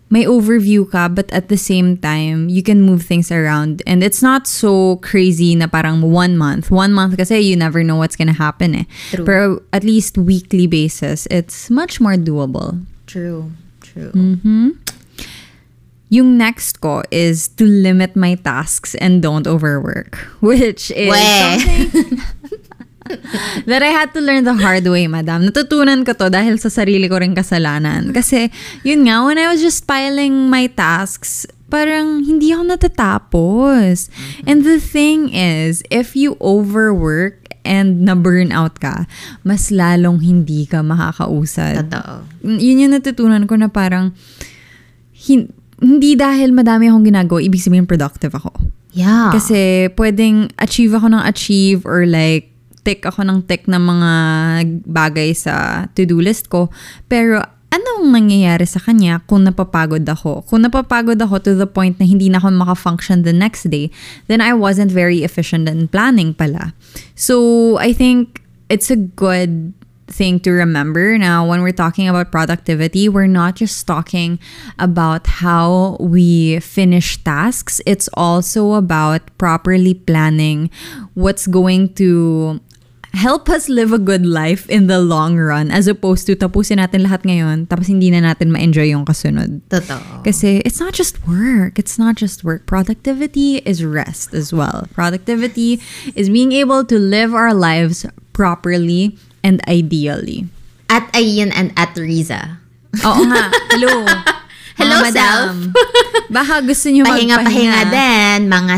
may 0.10 0.24
overview 0.26 0.90
ka 0.90 1.08
but 1.08 1.28
at 1.32 1.50
the 1.50 1.58
same 1.58 1.98
time 1.98 2.48
you 2.48 2.64
can 2.64 2.82
move 2.82 3.04
things 3.04 3.32
around 3.32 3.84
and 3.86 4.04
it's 4.04 4.24
not 4.24 4.48
so 4.48 4.98
crazy 5.04 5.56
na 5.56 5.68
parang 5.68 6.00
one 6.02 6.38
month 6.38 6.72
one 6.72 6.94
month 6.94 7.18
kasi 7.18 7.40
you 7.40 7.56
never 7.56 7.84
know 7.84 7.96
what's 8.00 8.16
gonna 8.16 8.36
happen 8.36 8.76
eh 8.76 8.86
True. 9.12 9.26
pero 9.26 9.44
at 9.76 9.84
least 9.84 10.18
weekly 10.18 10.68
basis 10.68 11.28
it's 11.28 11.70
much 11.70 12.00
more 12.00 12.16
doable 12.16 12.80
True. 13.08 13.52
True. 13.82 14.12
yung 16.10 16.38
next 16.38 16.80
ko 16.80 17.04
is 17.12 17.48
to 17.60 17.66
limit 17.68 18.16
my 18.16 18.36
tasks 18.36 18.96
and 18.96 19.20
don't 19.22 19.48
overwork 19.48 20.16
which 20.40 20.92
is 20.92 21.12
Weh. 21.12 21.60
something 21.60 22.22
that 23.70 23.82
I 23.84 23.92
had 23.92 24.14
to 24.14 24.22
learn 24.22 24.44
the 24.44 24.56
hard 24.56 24.88
way, 24.88 25.08
madam. 25.08 25.48
Natutunan 25.48 26.06
ko 26.06 26.14
to 26.14 26.30
dahil 26.32 26.60
sa 26.60 26.70
sarili 26.72 27.08
ko 27.08 27.20
rin 27.20 27.36
kasalanan. 27.36 28.12
Kasi, 28.14 28.52
yun 28.84 29.08
nga, 29.08 29.24
when 29.26 29.38
I 29.38 29.52
was 29.52 29.62
just 29.62 29.88
piling 29.88 30.50
my 30.52 30.68
tasks, 30.68 31.48
parang 31.68 32.24
hindi 32.24 32.52
ako 32.56 32.64
natatapos. 32.76 34.08
And 34.48 34.64
the 34.64 34.80
thing 34.80 35.32
is, 35.32 35.84
if 35.92 36.16
you 36.16 36.40
overwork 36.40 37.48
and 37.68 38.08
na-burn 38.08 38.56
out 38.56 38.80
ka, 38.80 39.06
mas 39.44 39.68
lalong 39.70 40.24
hindi 40.24 40.64
ka 40.64 40.80
makakausad. 40.80 41.92
Totoo. 41.92 42.24
Yun 42.48 42.88
yung 42.88 42.94
natutunan 42.96 43.44
ko 43.44 43.60
na 43.60 43.68
parang, 43.68 44.16
hin- 45.12 45.52
hindi 45.78 46.18
dahil 46.18 46.56
madami 46.56 46.90
akong 46.90 47.06
ginagawa, 47.06 47.40
ibig 47.44 47.62
sabihin 47.62 47.86
productive 47.86 48.34
ako. 48.34 48.56
Yeah. 48.98 49.30
Kasi 49.30 49.94
pwedeng 49.94 50.50
achieve 50.58 50.98
ako 50.98 51.14
ng 51.14 51.22
achieve 51.22 51.86
or 51.86 52.10
like 52.10 52.50
tick 52.88 53.04
ako 53.04 53.28
ng 53.28 53.44
tick 53.44 53.68
ng 53.68 53.84
mga 53.84 54.12
bagay 54.88 55.36
sa 55.36 55.86
to-do 55.92 56.24
list 56.24 56.48
ko. 56.48 56.72
Pero 57.12 57.44
anong 57.68 58.16
nangyayari 58.16 58.64
sa 58.64 58.80
kanya 58.80 59.20
kung 59.28 59.44
napapagod 59.44 60.08
ako? 60.08 60.48
Kung 60.48 60.64
napapagod 60.64 61.20
ako 61.20 61.44
to 61.44 61.52
the 61.60 61.68
point 61.68 62.00
na 62.00 62.08
hindi 62.08 62.32
na 62.32 62.40
ako 62.40 62.56
makafunction 62.56 63.28
the 63.28 63.36
next 63.36 63.68
day, 63.68 63.92
then 64.32 64.40
I 64.40 64.56
wasn't 64.56 64.96
very 64.96 65.28
efficient 65.28 65.68
in 65.68 65.92
planning 65.92 66.32
pala. 66.32 66.72
So, 67.20 67.76
I 67.84 67.92
think 67.92 68.40
it's 68.72 68.88
a 68.88 68.96
good 68.96 69.76
thing 70.08 70.40
to 70.40 70.52
remember 70.52 71.18
now 71.18 71.44
when 71.44 71.62
we're 71.62 71.76
talking 71.76 72.08
about 72.08 72.32
productivity 72.32 73.10
we're 73.10 73.28
not 73.28 73.56
just 73.56 73.86
talking 73.86 74.40
about 74.80 75.28
how 75.44 75.98
we 76.00 76.60
finish 76.64 77.22
tasks 77.24 77.82
it's 77.86 78.08
also 78.16 78.80
about 78.80 79.20
properly 79.38 79.94
planning 79.94 80.72
what's 81.14 81.46
going 81.46 81.92
to 81.94 82.60
help 83.14 83.50
us 83.50 83.70
live 83.70 83.92
a 83.92 83.98
good 83.98 84.26
life 84.26 84.68
in 84.70 84.88
the 84.88 85.00
long 85.00 85.38
run 85.40 85.72
as 85.72 85.88
opposed 85.88 86.28
to 86.28 86.36
tapusin 86.36 86.78
natin 86.78 87.08
lahat 87.08 87.24
ngayon 87.24 87.66
tapos 87.66 87.88
hindi 87.88 88.12
na 88.12 88.20
natin 88.22 88.52
ma-enjoy 88.52 88.92
yung 88.92 89.06
kasunod 89.06 89.62
Totoo. 89.72 90.22
kasi 90.22 90.60
it's 90.68 90.80
not 90.80 90.94
just 90.94 91.18
work. 91.26 91.80
It's 91.80 91.98
not 91.98 92.14
just 92.16 92.44
work. 92.44 92.66
Productivity 92.68 93.64
is 93.66 93.82
rest 93.84 94.34
as 94.34 94.52
well. 94.54 94.86
Productivity 94.94 95.82
is 96.14 96.30
being 96.30 96.52
able 96.52 96.84
to 96.86 97.00
live 97.00 97.34
our 97.34 97.54
lives 97.56 98.06
properly 98.34 99.18
and 99.42 99.64
ideally. 99.68 100.46
At 100.88 101.10
Ayin 101.12 101.52
and 101.56 101.74
at 101.76 101.96
Riza. 101.98 102.60
Oo 103.04 103.24
nga. 103.28 103.52
Hello. 103.76 104.06
Hello, 104.78 104.96
Mga 105.02 105.10
madam. 105.10 105.74
Baka 106.30 106.62
gusto 106.62 106.94
nyo 106.94 107.02
Pahinga-pahinga 107.02 107.90
magpahinga. 107.90 108.38
din, 108.38 108.40
mga 108.46 108.76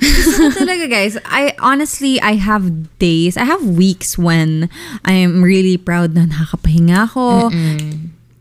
cyst. 0.00 0.36
So 0.38 0.50
talaga 0.54 0.88
guys, 0.88 1.18
I 1.26 1.52
honestly, 1.58 2.20
I 2.20 2.38
have 2.38 2.70
days, 2.98 3.36
I 3.36 3.44
have 3.44 3.64
weeks 3.64 4.16
when 4.16 4.70
I'm 5.04 5.42
really 5.42 5.76
proud 5.76 6.14
na 6.14 6.24
nakakapahinga 6.24 7.10
ako. 7.10 7.50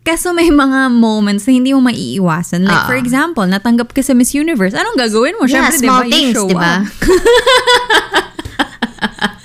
Kaso 0.01 0.33
may 0.33 0.49
mga 0.49 0.89
moments 0.89 1.45
na 1.45 1.53
hindi 1.53 1.77
mo 1.77 1.81
maiiwasan. 1.85 2.65
Like, 2.65 2.85
Oo. 2.85 2.89
for 2.89 2.97
example, 2.97 3.45
natanggap 3.45 3.93
ka 3.93 4.01
sa 4.01 4.17
Miss 4.17 4.33
Universe. 4.33 4.73
Anong 4.73 4.97
gagawin 4.97 5.37
mo? 5.37 5.45
Yeah, 5.45 5.69
Siyempre, 5.69 5.77
small 5.77 6.01
diba, 6.01 6.09
things, 6.09 6.33
you 6.33 6.41
show 6.41 6.49
diba? 6.49 6.81
up. 6.81 6.89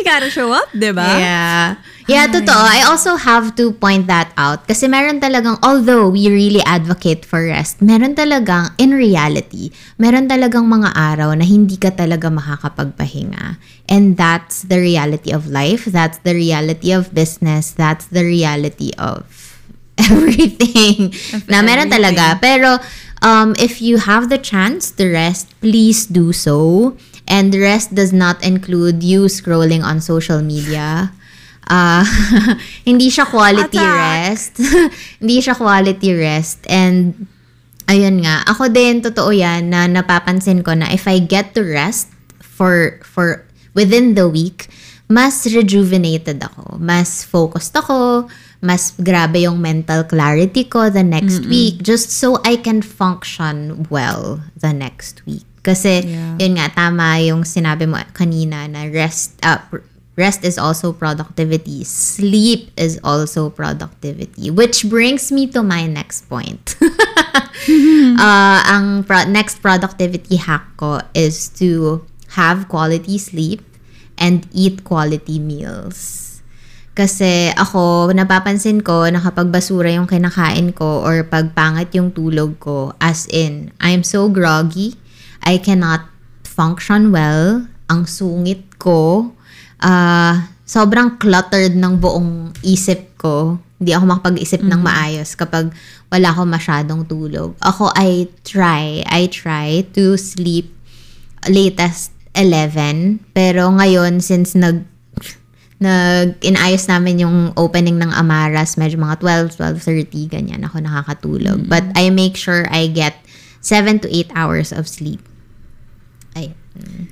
You 0.00 0.08
gotta 0.08 0.32
show 0.32 0.48
up, 0.48 0.72
diba? 0.72 1.04
Yeah. 1.04 1.76
Yeah, 2.08 2.24
totoo. 2.26 2.56
I 2.56 2.88
also 2.88 3.20
have 3.20 3.52
to 3.60 3.70
point 3.76 4.08
that 4.08 4.32
out. 4.40 4.64
Kasi 4.64 4.88
meron 4.88 5.20
talagang, 5.20 5.60
although 5.60 6.08
we 6.08 6.26
really 6.32 6.64
advocate 6.64 7.28
for 7.28 7.44
rest, 7.44 7.84
meron 7.84 8.16
talagang, 8.16 8.72
in 8.80 8.96
reality, 8.96 9.70
meron 10.00 10.24
talagang 10.24 10.64
mga 10.66 10.96
araw 10.96 11.36
na 11.36 11.44
hindi 11.44 11.76
ka 11.76 11.92
talaga 11.92 12.32
makakapagpahinga. 12.32 13.60
And 13.92 14.16
that's 14.16 14.64
the 14.64 14.80
reality 14.80 15.30
of 15.36 15.52
life. 15.52 15.84
That's 15.84 16.16
the 16.24 16.32
reality 16.32 16.96
of 16.96 17.12
business. 17.12 17.76
That's 17.76 18.08
the 18.08 18.24
reality 18.24 18.96
of 18.96 19.28
everything. 20.00 21.12
na 21.46 21.60
meron 21.60 21.92
talaga. 21.92 22.40
Pero, 22.40 22.80
um, 23.20 23.52
if 23.60 23.84
you 23.84 24.00
have 24.02 24.32
the 24.32 24.40
chance 24.40 24.90
to 24.96 25.06
rest, 25.12 25.52
please 25.60 26.08
do 26.08 26.32
so. 26.32 26.96
And 27.30 27.54
rest 27.54 27.94
does 27.94 28.10
not 28.10 28.42
include 28.42 29.06
you 29.06 29.30
scrolling 29.30 29.86
on 29.86 30.02
social 30.02 30.42
media. 30.42 31.14
Ah, 31.70 32.02
hindi 32.88 33.06
siya 33.06 33.30
quality 33.30 33.78
Attack! 33.78 33.94
rest. 34.02 34.54
hindi 35.22 35.38
siya 35.38 35.54
quality 35.54 36.10
rest. 36.18 36.66
And, 36.66 37.30
ayun 37.86 38.26
nga, 38.26 38.42
ako 38.50 38.74
din, 38.74 38.98
totoo 38.98 39.30
yan, 39.30 39.70
na 39.70 39.86
napapansin 39.86 40.66
ko 40.66 40.74
na 40.74 40.90
if 40.90 41.06
I 41.06 41.22
get 41.22 41.54
to 41.54 41.62
rest 41.62 42.10
for, 42.42 42.98
for, 43.06 43.46
within 43.78 44.18
the 44.18 44.26
week, 44.26 44.66
mas 45.10 45.46
rejuvenated 45.46 46.38
ako. 46.38 46.78
Mas 46.78 47.26
focused 47.26 47.74
ako. 47.74 48.30
Mas 48.62 48.94
grabe 48.94 49.42
yung 49.42 49.58
mental 49.58 50.06
clarity 50.06 50.68
ko 50.68 50.86
the 50.86 51.02
next 51.02 51.46
week. 51.50 51.82
Just 51.82 52.14
so 52.14 52.38
I 52.46 52.54
can 52.54 52.78
function 52.78 53.86
well 53.90 54.44
the 54.54 54.70
next 54.70 55.26
week. 55.26 55.49
Kasi, 55.60 56.04
Yeah. 56.08 56.40
yun 56.40 56.56
nga, 56.56 56.72
tama 56.72 57.20
yung 57.20 57.44
sinabi 57.44 57.84
mo 57.84 58.00
kanina 58.16 58.64
na 58.64 58.88
rest, 58.88 59.36
uh, 59.44 59.60
pr- 59.68 59.84
rest 60.16 60.44
is 60.44 60.60
also 60.60 60.92
productivity. 60.92 61.84
Sleep 61.84 62.68
is 62.76 63.00
also 63.00 63.48
productivity. 63.48 64.52
Which 64.52 64.88
brings 64.88 65.32
me 65.32 65.48
to 65.52 65.64
my 65.64 65.88
next 65.88 66.28
point. 66.28 66.76
uh, 68.20 68.58
ang 68.64 69.04
pro- 69.04 69.28
next 69.28 69.64
productivity 69.64 70.36
hack 70.36 70.76
ko 70.76 71.00
is 71.16 71.48
to 71.60 72.04
have 72.36 72.68
quality 72.68 73.16
sleep 73.16 73.64
and 74.20 74.44
eat 74.52 74.84
quality 74.84 75.40
meals. 75.40 76.28
Kasi 76.92 77.48
ako, 77.56 78.12
napapansin 78.12 78.84
ko 78.84 79.08
na 79.08 79.24
kapag 79.24 79.48
basura 79.48 79.88
yung 79.88 80.04
kinakain 80.04 80.76
ko 80.76 81.00
or 81.00 81.24
pag 81.24 81.56
pangit 81.56 81.96
yung 81.96 82.12
tulog 82.12 82.60
ko, 82.60 82.92
as 83.00 83.24
in, 83.32 83.72
I'm 83.80 84.04
so 84.04 84.28
groggy, 84.28 84.99
I 85.44 85.58
cannot 85.58 86.06
function 86.44 87.14
well, 87.14 87.66
ang 87.88 88.04
sungit 88.06 88.76
ko, 88.78 89.32
ah 89.80 90.50
sobrang 90.70 91.18
cluttered 91.18 91.74
ng 91.74 91.98
buong 91.98 92.54
isip 92.62 93.18
ko. 93.18 93.58
Hindi 93.82 93.90
ako 93.90 94.04
makapag-isip 94.06 94.62
ng 94.62 94.78
maayos 94.78 95.34
kapag 95.34 95.74
wala 96.14 96.30
ako 96.30 96.46
masyadong 96.46 97.02
tulog. 97.10 97.58
Ako, 97.58 97.90
I 97.98 98.30
try, 98.46 99.02
I 99.02 99.26
try 99.26 99.82
to 99.98 100.14
sleep 100.14 100.70
latest 101.50 102.14
11. 102.38 103.34
Pero 103.34 103.66
ngayon, 103.74 104.22
since 104.22 104.54
nag 104.54 104.86
nag 105.80 106.36
inayos 106.44 106.84
namin 106.92 107.24
yung 107.24 107.56
opening 107.56 107.96
ng 107.96 108.12
Amaras, 108.12 108.76
medyo 108.76 109.00
mga 109.00 109.16
12, 109.56 109.80
12.30, 109.80 110.28
ganyan 110.28 110.62
ako 110.62 110.84
nakakatulog. 110.84 111.66
But 111.66 111.88
I 111.96 112.12
make 112.12 112.36
sure 112.36 112.68
I 112.68 112.86
get 112.92 113.16
7 113.64 114.04
to 114.04 114.08
8 114.12 114.36
hours 114.36 114.76
of 114.76 114.84
sleep. 114.84 115.24
Ay. 116.78 117.08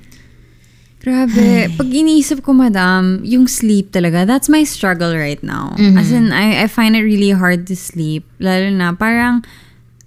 Grabe. 0.99 1.71
Pag 1.79 1.87
iniisip 1.87 2.43
ko, 2.43 2.51
madam, 2.51 3.23
yung 3.23 3.47
sleep 3.47 3.95
talaga, 3.95 4.27
that's 4.27 4.51
my 4.51 4.67
struggle 4.67 5.15
right 5.15 5.39
now. 5.39 5.71
As 5.95 6.11
in, 6.11 6.35
I, 6.35 6.63
I 6.63 6.67
find 6.67 6.91
it 6.95 7.07
really 7.07 7.31
hard 7.31 7.67
to 7.71 7.75
sleep. 7.75 8.27
Lalo 8.43 8.67
na, 8.67 8.91
parang, 8.91 9.39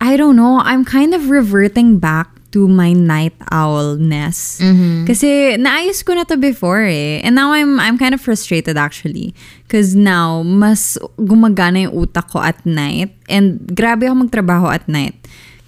I 0.05 0.21
don't 0.21 0.37
know, 0.37 0.61
I'm 0.61 0.85
kind 0.85 1.15
of 1.17 1.33
reverting 1.33 1.97
back 1.97 2.29
to 2.53 2.69
my 2.69 2.93
night 2.93 3.33
owlness. 3.49 4.61
Kasi 5.09 5.57
naayos 5.57 6.05
ko 6.05 6.13
na 6.13 6.29
to 6.29 6.37
before 6.37 6.85
eh. 6.85 7.25
And 7.25 7.33
now 7.33 7.57
I'm 7.57 7.81
I'm 7.81 7.97
kind 7.97 8.13
of 8.13 8.21
frustrated 8.21 8.77
actually. 8.77 9.33
Because 9.65 9.97
now, 9.97 10.45
mas 10.45 11.01
gumagana 11.17 11.89
yung 11.89 12.05
utak 12.05 12.29
ko 12.29 12.45
at 12.45 12.61
night. 12.69 13.17
And 13.33 13.65
grabe 13.73 14.05
ako 14.05 14.29
magtrabaho 14.29 14.69
at 14.69 14.85
night. 14.85 15.17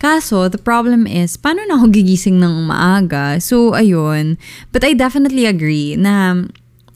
Kaso, 0.05 0.53
the 0.53 0.61
problem 0.61 1.09
is, 1.09 1.41
paano 1.41 1.65
na 1.65 1.81
ako 1.81 1.89
gigising 1.89 2.37
ng 2.37 2.69
maaga? 2.69 3.41
So, 3.41 3.73
ayun. 3.73 4.37
But 4.69 4.85
I 4.85 4.93
definitely 4.93 5.49
agree 5.49 5.97
na, 5.97 6.45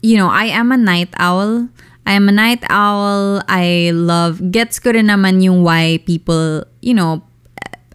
you 0.05 0.13
know, 0.13 0.29
I 0.29 0.53
am 0.53 0.69
a 0.69 0.77
night 0.77 1.09
owl. 1.17 1.73
I 2.05 2.13
am 2.13 2.29
a 2.29 2.31
night 2.31 2.61
owl. 2.69 3.41
I 3.49 3.89
love, 3.97 4.53
gets 4.53 4.77
ko 4.77 4.93
rin 4.93 5.09
naman 5.09 5.41
yung 5.41 5.65
why 5.65 6.05
people, 6.05 6.69
you 6.85 6.93
know, 6.93 7.25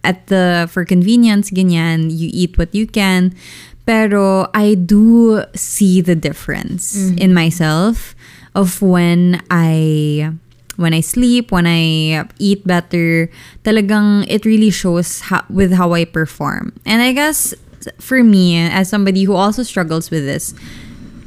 at 0.03 0.27
the, 0.27 0.67
for 0.67 0.83
convenience, 0.83 1.55
ganyan, 1.55 2.11
you 2.11 2.35
eat 2.35 2.59
what 2.59 2.75
you 2.75 2.91
can. 2.91 3.39
Pero 3.87 4.51
I 4.51 4.75
do 4.75 5.47
see 5.55 6.03
the 6.03 6.19
difference 6.19 7.15
in 7.15 7.31
myself 7.31 8.19
of 8.59 8.83
when 8.83 9.39
I 9.47 10.35
when 10.77 10.95
I 10.95 11.01
sleep, 11.01 11.53
when 11.53 11.67
I 11.67 12.29
eat 12.39 12.67
better, 12.67 13.31
talagang 13.65 14.27
it 14.29 14.45
really 14.45 14.71
shows 14.71 15.21
how, 15.21 15.45
with 15.51 15.73
how 15.73 15.93
I 15.93 16.05
perform. 16.05 16.73
And 16.85 17.03
I 17.03 17.13
guess 17.13 17.55
for 17.99 18.23
me, 18.25 18.59
as 18.59 18.89
somebody 18.89 19.25
who 19.25 19.35
also 19.35 19.63
struggles 19.63 20.11
with 20.11 20.25
this, 20.25 20.55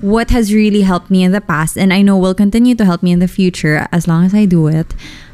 what 0.01 0.29
has 0.29 0.53
really 0.53 0.81
helped 0.81 1.09
me 1.09 1.23
in 1.23 1.31
the 1.31 1.41
past, 1.41 1.77
and 1.77 1.91
I 1.91 2.01
know 2.01 2.17
will 2.17 2.35
continue 2.35 2.75
to 2.75 2.85
help 2.85 3.01
me 3.01 3.11
in 3.11 3.19
the 3.19 3.27
future 3.27 3.87
as 3.91 4.07
long 4.07 4.25
as 4.25 4.33
I 4.33 4.45
do 4.45 4.67
it, 4.67 4.93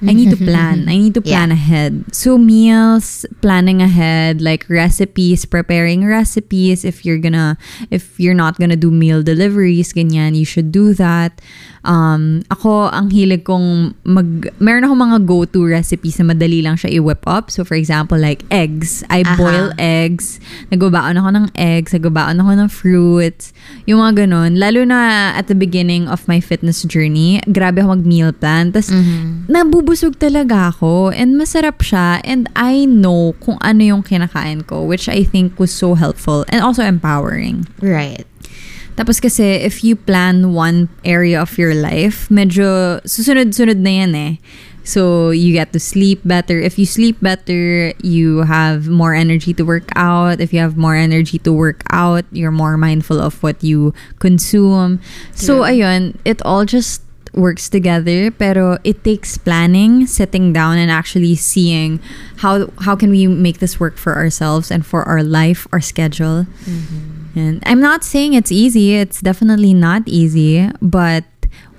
I 0.10 0.14
need 0.14 0.30
to 0.32 0.38
plan. 0.38 0.86
I 0.92 0.98
need 0.98 1.14
to 1.16 1.22
plan 1.22 1.52
ahead. 1.52 2.06
So 2.14 2.38
meals, 2.38 3.26
planning 3.42 3.82
ahead, 3.82 4.42
like 4.42 4.66
recipes, 4.70 5.46
preparing 5.46 6.06
recipes. 6.06 6.86
If 6.86 7.06
you're 7.06 7.20
gonna, 7.20 7.58
if 7.92 8.20
you're 8.20 8.38
not 8.38 8.60
gonna 8.60 8.76
do 8.76 8.92
meal 8.92 9.24
deliveries, 9.24 9.94
ganyan, 9.94 10.36
you 10.36 10.46
should 10.46 10.72
do 10.72 10.94
that. 10.96 11.42
Um, 11.84 12.48
ako, 12.48 12.88
ang 12.96 13.12
hilig 13.12 13.44
kong 13.44 13.92
mag, 14.08 14.48
meron 14.64 14.88
ako 14.88 14.96
mga 14.96 15.18
go-to 15.28 15.68
recipes 15.68 16.16
na 16.16 16.32
madali 16.32 16.64
lang 16.64 16.80
siya 16.80 16.96
i-whip 16.96 17.28
up. 17.28 17.52
So 17.52 17.68
for 17.68 17.76
example, 17.76 18.16
like 18.16 18.48
eggs. 18.48 19.04
I 19.12 19.28
boil 19.36 19.76
eggs. 19.76 20.40
Nagbabaon 20.72 21.20
ako 21.20 21.30
ng 21.36 21.48
eggs. 21.60 21.92
Nagbabaon 21.92 22.40
ako 22.40 22.52
ng 22.56 22.70
fruits. 22.72 23.52
Yung 23.84 24.00
mga 24.00 24.24
ganun. 24.24 24.56
Lalo 24.56 24.88
na 24.88 25.36
at 25.36 25.52
the 25.52 25.58
beginning 25.60 26.08
of 26.08 26.24
my 26.28 26.40
fitness 26.40 26.88
journey, 26.88 27.44
grabe 27.52 27.84
ako 27.84 28.00
mag-meal 28.00 28.32
plan. 28.32 28.72
Tapos, 28.72 28.88
nabubusog 29.94 30.18
talaga 30.18 30.74
ako. 30.74 31.14
And 31.14 31.38
masarap 31.38 31.80
siya. 31.86 32.22
And 32.26 32.50
I 32.56 32.86
know 32.86 33.34
kung 33.40 33.58
ano 33.62 33.84
yung 33.84 34.04
kinakain 34.04 34.66
ko, 34.66 34.84
which 34.84 35.08
I 35.08 35.24
think 35.24 35.60
was 35.60 35.72
so 35.72 35.94
helpful 35.94 36.46
and 36.50 36.62
also 36.62 36.84
empowering. 36.84 37.68
Right. 37.82 38.26
Tapos 38.96 39.22
kasi, 39.22 39.62
if 39.62 39.84
you 39.84 39.96
plan 39.96 40.54
one 40.54 40.90
area 41.04 41.42
of 41.42 41.58
your 41.58 41.74
life, 41.74 42.30
medyo 42.30 43.02
susunod-sunod 43.06 43.78
na 43.78 43.90
yan 43.90 44.14
eh. 44.16 44.34
So, 44.84 45.32
you 45.32 45.56
get 45.56 45.72
to 45.74 45.80
sleep 45.80 46.20
better. 46.28 46.60
If 46.60 46.78
you 46.78 46.86
sleep 46.86 47.18
better, 47.24 47.96
you 48.04 48.44
have 48.44 48.92
more 48.92 49.16
energy 49.16 49.56
to 49.56 49.64
work 49.64 49.90
out. 49.96 50.44
If 50.44 50.52
you 50.52 50.60
have 50.60 50.76
more 50.76 50.94
energy 50.94 51.40
to 51.48 51.54
work 51.56 51.88
out, 51.90 52.28
you're 52.36 52.52
more 52.52 52.76
mindful 52.76 53.18
of 53.18 53.42
what 53.42 53.64
you 53.64 53.96
consume. 54.20 55.00
So, 55.32 55.64
ayun, 55.64 56.20
it 56.28 56.44
all 56.44 56.68
just 56.68 57.02
works 57.34 57.68
together 57.70 58.30
pero 58.32 58.78
it 58.84 59.04
takes 59.04 59.38
planning 59.38 60.06
sitting 60.06 60.54
down 60.54 60.78
and 60.78 60.92
actually 60.92 61.36
seeing 61.36 62.00
how 62.38 62.70
how 62.82 62.96
can 62.96 63.10
we 63.10 63.28
make 63.28 63.60
this 63.60 63.80
work 63.80 63.98
for 63.98 64.16
ourselves 64.16 64.70
and 64.70 64.86
for 64.86 65.04
our 65.04 65.24
life 65.24 65.68
our 65.72 65.82
schedule. 65.82 66.46
Mm-hmm. 66.66 67.40
And 67.40 67.64
i'm 67.66 67.82
not 67.82 68.04
saying 68.04 68.36
it's 68.36 68.52
easy 68.52 68.96
it's 68.96 69.20
definitely 69.20 69.74
not 69.74 70.04
easy 70.06 70.70
but 70.82 71.26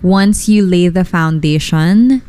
once 0.03 0.49
you 0.49 0.67
lay 0.67 0.89
the 0.89 1.05
foundation 1.05 2.23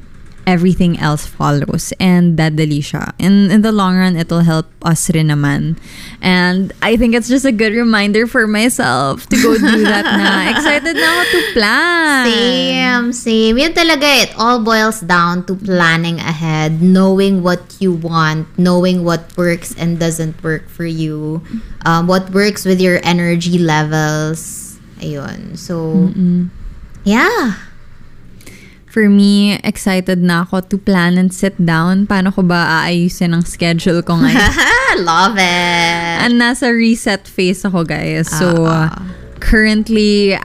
everything 0.46 0.98
else 0.98 1.26
follows 1.26 1.94
and 2.00 2.38
dadali 2.38 2.80
siya. 2.80 3.14
And 3.20 3.52
in 3.52 3.62
the 3.62 3.72
long 3.72 3.98
run, 3.98 4.16
it'll 4.16 4.46
help 4.46 4.70
us 4.86 5.10
rin 5.10 5.30
naman. 5.30 5.78
And 6.22 6.72
I 6.82 6.96
think 6.96 7.14
it's 7.14 7.28
just 7.28 7.46
a 7.46 7.52
good 7.52 7.74
reminder 7.74 8.26
for 8.26 8.48
myself 8.48 9.28
to 9.30 9.36
go 9.42 9.58
do 9.58 9.84
that 9.86 10.06
na. 10.06 10.50
Excited 10.56 10.96
na 10.96 11.10
ako 11.10 11.24
to 11.30 11.42
plan. 11.54 12.24
Same, 12.30 13.08
same. 13.14 13.58
Yun 13.58 13.74
talaga, 13.74 14.08
it 14.24 14.32
all 14.38 14.62
boils 14.62 15.02
down 15.02 15.46
to 15.50 15.56
planning 15.58 16.22
ahead, 16.22 16.82
knowing 16.82 17.42
what 17.44 17.76
you 17.80 17.92
want, 17.92 18.48
knowing 18.58 19.04
what 19.04 19.36
works 19.36 19.74
and 19.76 20.00
doesn't 20.00 20.38
work 20.44 20.70
for 20.70 20.86
you, 20.86 21.42
um, 21.86 22.08
what 22.08 22.30
works 22.32 22.64
with 22.64 22.80
your 22.80 23.02
energy 23.04 23.58
levels. 23.58 24.78
Ayun. 25.02 25.58
So, 25.58 26.10
yeah. 27.04 27.65
For 28.96 29.12
me, 29.12 29.60
excited 29.60 30.24
na 30.24 30.48
ako 30.48 30.72
to 30.72 30.80
plan 30.80 31.20
and 31.20 31.28
sit 31.28 31.60
down. 31.60 32.08
Paano 32.08 32.32
ko 32.32 32.48
ba 32.48 32.88
aayusin 32.88 33.36
ang 33.36 33.44
schedule 33.44 34.00
ko 34.00 34.16
ngayon? 34.16 34.40
Love 35.04 35.36
it. 35.36 36.24
And 36.24 36.40
nasa 36.40 36.72
reset 36.72 37.28
phase 37.28 37.68
ako, 37.68 37.84
guys. 37.84 38.32
So, 38.32 38.64
uh, 38.64 38.88
currently 39.44 40.40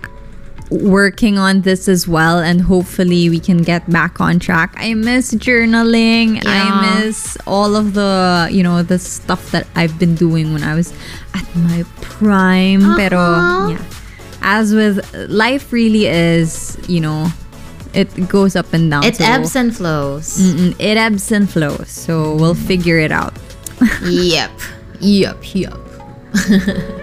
working 0.75 1.39
on 1.39 1.63
this 1.63 1.87
as 1.87 2.11
well 2.11 2.43
and 2.43 2.59
hopefully 2.59 3.31
we 3.31 3.39
can 3.39 3.63
get 3.63 3.87
back 3.87 4.19
on 4.19 4.43
track. 4.43 4.75
I 4.75 4.99
miss 4.99 5.31
journaling. 5.39 6.43
I 6.43 6.99
miss 6.99 7.39
all 7.47 7.79
of 7.79 7.95
the, 7.95 8.51
you 8.51 8.67
know, 8.67 8.83
the 8.83 8.99
stuff 8.99 9.55
that 9.55 9.71
I've 9.79 9.95
been 10.03 10.19
doing 10.19 10.51
when 10.51 10.67
I 10.67 10.75
was 10.75 10.91
at 11.39 11.47
my 11.55 11.87
prime. 12.03 12.99
Pero, 12.99 13.79
yeah. 13.79 13.85
As 14.43 14.75
with 14.75 14.99
life 15.31 15.71
really 15.71 16.11
is, 16.11 16.75
you 16.91 16.99
know, 16.99 17.31
it 17.95 18.29
goes 18.29 18.57
up 18.57 18.73
and 18.73 18.91
down. 18.91 19.05
It 19.05 19.17
So, 19.17 19.25
ebbs 19.25 19.57
and 19.57 19.75
flows. 19.77 20.39
it 20.79 20.97
ebbs 20.97 21.31
and 21.33 21.49
flows. 21.51 21.89
So, 21.91 22.35
we'll 22.37 22.55
figure 22.55 22.99
it 22.99 23.13
out. 23.13 23.35
yep. 24.05 24.51
Yep, 25.01 25.55
yep. 25.55 25.75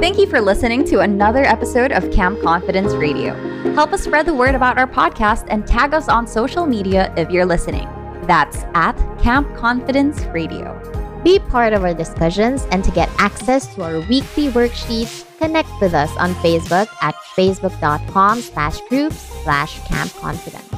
Thank 0.00 0.18
you 0.18 0.26
for 0.26 0.40
listening 0.40 0.84
to 0.86 1.00
another 1.00 1.44
episode 1.44 1.90
of 1.90 2.10
Camp 2.12 2.40
Confidence 2.42 2.92
Radio. 2.92 3.32
Help 3.74 3.92
us 3.92 4.02
spread 4.04 4.26
the 4.26 4.34
word 4.34 4.54
about 4.54 4.76
our 4.76 4.86
podcast 4.86 5.46
and 5.48 5.66
tag 5.66 5.94
us 5.94 6.08
on 6.08 6.26
social 6.26 6.66
media 6.66 7.12
if 7.16 7.30
you're 7.30 7.46
listening. 7.46 7.88
That's 8.26 8.64
at 8.74 8.94
Camp 9.18 9.56
Confidence 9.56 10.20
Radio. 10.26 10.78
Be 11.24 11.38
part 11.38 11.72
of 11.72 11.82
our 11.82 11.94
discussions 11.94 12.68
and 12.70 12.84
to 12.84 12.90
get 12.92 13.08
access 13.16 13.64
to 13.74 13.82
our 13.82 14.00
weekly 14.12 14.52
worksheets, 14.52 15.24
connect 15.38 15.72
with 15.80 15.94
us 15.94 16.12
on 16.18 16.34
Facebook 16.44 16.86
at 17.00 17.14
facebook.com 17.32 18.42
slash 18.42 18.78
groups 18.90 19.16
slash 19.42 19.80
camp 19.88 20.12
confidence. 20.20 20.68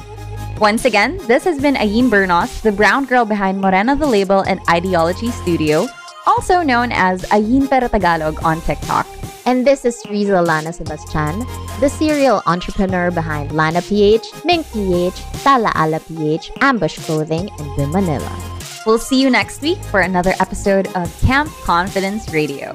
Once 0.57 0.85
again, 0.85 1.19
this 1.27 1.43
has 1.43 1.59
been 1.59 1.75
Ayin 1.75 2.09
Bernos, 2.09 2.61
the 2.61 2.71
brown 2.71 3.03
girl 3.03 3.25
behind 3.25 3.59
Morena 3.59 3.93
the 3.93 4.07
Label 4.07 4.39
and 4.47 4.61
Ideology 4.69 5.31
Studio, 5.31 5.85
also 6.25 6.61
known 6.61 6.93
as 6.93 7.23
Ayin 7.23 7.69
Pero 7.69 7.89
Tagalog 7.89 8.41
on 8.45 8.61
TikTok. 8.61 9.05
And 9.45 9.67
this 9.67 9.83
is 9.83 10.01
Riza 10.09 10.41
Lana 10.41 10.71
Sebastian, 10.71 11.45
the 11.79 11.89
serial 11.89 12.41
entrepreneur 12.47 13.11
behind 13.11 13.51
Lana 13.51 13.81
PH, 13.81 14.25
Mink 14.45 14.65
PH, 14.71 15.19
Tala 15.43 15.71
Ala 15.75 15.99
PH, 15.99 16.51
Ambush 16.61 16.99
Clothing, 16.99 17.49
and 17.59 17.75
Bim 17.75 17.91
Manila. 17.91 18.56
We'll 18.87 18.97
see 18.97 19.21
you 19.21 19.29
next 19.29 19.61
week 19.61 19.83
for 19.91 19.99
another 19.99 20.31
episode 20.39 20.87
of 20.95 21.13
Camp 21.19 21.51
Confidence 21.63 22.31
Radio. 22.31 22.73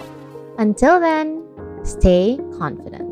Until 0.58 1.00
then, 1.00 1.42
stay 1.84 2.38
confident. 2.58 3.11